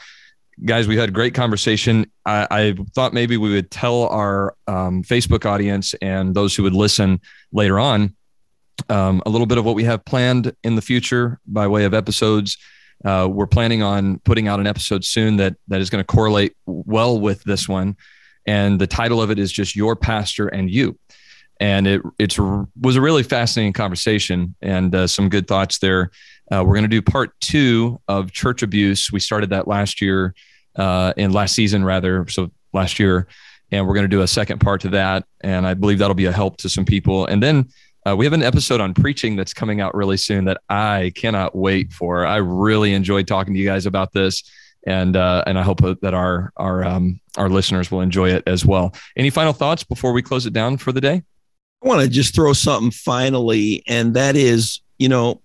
[0.65, 2.05] guys, we had a great conversation.
[2.25, 6.75] I, I, thought maybe we would tell our um, Facebook audience and those who would
[6.75, 7.21] listen
[7.51, 8.15] later on
[8.89, 11.93] um, a little bit of what we have planned in the future by way of
[11.93, 12.57] episodes.
[13.03, 16.55] Uh, we're planning on putting out an episode soon that that is going to correlate
[16.65, 17.97] well with this one,
[18.45, 20.97] and the title of it is just "Your Pastor and You."
[21.59, 26.11] And it it's was a really fascinating conversation and uh, some good thoughts there.
[26.51, 29.11] Uh, we're going to do part two of church abuse.
[29.11, 30.33] We started that last year,
[30.75, 33.27] uh, in last season rather, so last year,
[33.71, 35.25] and we're going to do a second part to that.
[35.41, 37.25] And I believe that'll be a help to some people.
[37.25, 37.69] And then
[38.07, 41.55] uh, we have an episode on preaching that's coming out really soon that I cannot
[41.55, 42.25] wait for.
[42.25, 44.43] I really enjoyed talking to you guys about this,
[44.85, 48.65] and uh, and I hope that our our um, our listeners will enjoy it as
[48.65, 48.93] well.
[49.15, 51.23] Any final thoughts before we close it down for the day?
[51.83, 55.41] I want to just throw something finally, and that is, you know,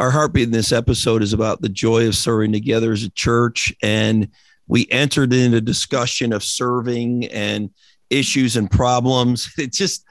[0.00, 3.72] our heartbeat in this episode is about the joy of serving together as a church.
[3.82, 4.28] And
[4.66, 7.70] we entered into discussion of serving and
[8.08, 9.52] issues and problems.
[9.58, 10.04] It just,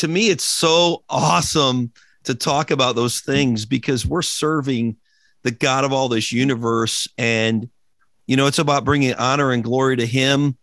[0.00, 1.92] to me, it's so awesome
[2.24, 4.96] to talk about those things because we're serving
[5.42, 7.06] the God of all this universe.
[7.18, 7.68] And,
[8.26, 10.56] you know, it's about bringing honor and glory to Him.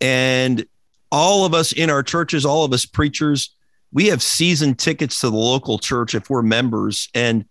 [0.00, 0.64] And
[1.10, 3.56] all of us in our churches, all of us preachers,
[3.92, 7.08] we have season tickets to the local church if we're members.
[7.12, 7.44] And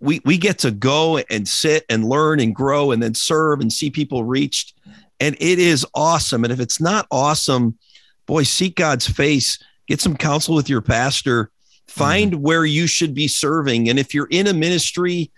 [0.00, 3.72] we we get to go and sit and learn and grow and then serve and
[3.72, 4.74] see people reached
[5.20, 7.76] and it is awesome and if it's not awesome
[8.24, 11.50] boy seek god's face get some counsel with your pastor
[11.86, 12.42] find mm-hmm.
[12.42, 15.30] where you should be serving and if you're in a ministry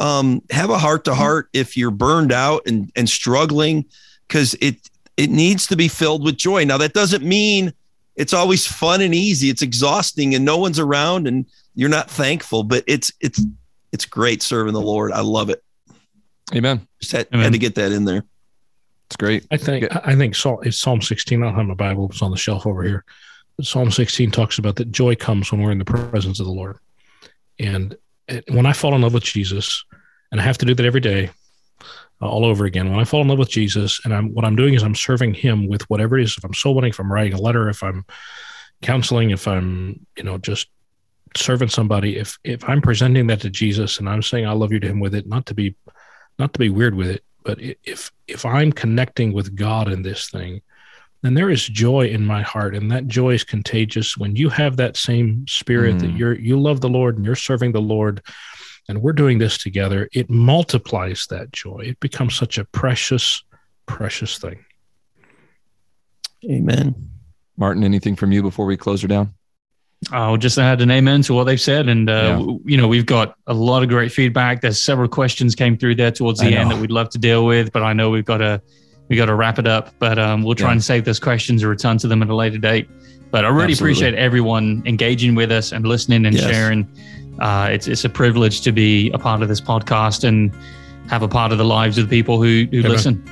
[0.00, 3.84] um, have a heart to heart if you're burned out and and struggling
[4.26, 4.76] because it
[5.16, 7.72] it needs to be filled with joy now that doesn't mean
[8.16, 12.62] it's always fun and easy it's exhausting and no one's around and you're not thankful
[12.62, 13.40] but it's it's
[13.94, 15.12] it's great serving the Lord.
[15.12, 15.62] I love it.
[16.52, 16.86] Amen.
[17.00, 17.44] Just had, Amen.
[17.44, 18.24] had to get that in there.
[19.06, 19.46] It's great.
[19.52, 21.40] I think I think Psalm, it's Psalm 16.
[21.40, 22.08] I don't have my Bible.
[22.10, 23.04] It's on the shelf over here.
[23.60, 26.78] Psalm 16 talks about that joy comes when we're in the presence of the Lord.
[27.58, 27.96] And
[28.48, 29.84] when I fall in love with Jesus,
[30.32, 31.30] and I have to do that every day,
[32.20, 32.90] uh, all over again.
[32.90, 35.34] When I fall in love with Jesus, and I'm what I'm doing is I'm serving
[35.34, 36.36] Him with whatever it is.
[36.36, 38.04] If I'm soul winning, if I'm writing a letter, if I'm
[38.82, 40.68] counseling, if I'm you know just
[41.36, 44.80] serving somebody, if if I'm presenting that to Jesus and I'm saying I love you
[44.80, 45.76] to him with it, not to be
[46.38, 50.30] not to be weird with it, but if if I'm connecting with God in this
[50.30, 50.62] thing,
[51.24, 54.16] then there is joy in my heart, and that joy is contagious.
[54.16, 56.00] When you have that same spirit mm.
[56.00, 58.22] that you're you love the Lord and you're serving the Lord,
[58.88, 61.84] and we're doing this together, it multiplies that joy.
[61.86, 63.42] It becomes such a precious,
[63.86, 64.64] precious thing.
[66.44, 66.94] Amen.
[67.56, 69.32] Martin, anything from you before we close her down?
[70.12, 71.88] I'll just add an amen to what they've said.
[71.88, 72.56] And, uh, yeah.
[72.66, 74.60] you know, we've got a lot of great feedback.
[74.60, 77.72] There's several questions came through there towards the end that we'd love to deal with,
[77.72, 78.60] but I know we've got to,
[79.08, 80.72] we got to wrap it up, but um, we'll try yeah.
[80.72, 82.88] and save those questions or return to them at a later date.
[83.30, 83.92] But I really Absolutely.
[83.92, 86.50] appreciate everyone engaging with us and listening and yes.
[86.50, 86.88] sharing.
[87.40, 90.54] Uh, it's, it's a privilege to be a part of this podcast and
[91.08, 93.22] have a part of the lives of the people who, who listen.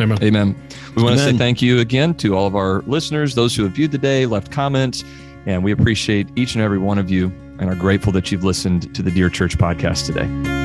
[0.00, 0.18] Amen.
[0.22, 0.68] Amen.
[0.96, 3.72] We want to say thank you again to all of our listeners, those who have
[3.72, 5.04] viewed the day, left comments,
[5.46, 7.26] and we appreciate each and every one of you
[7.58, 10.61] and are grateful that you've listened to the Dear Church podcast today.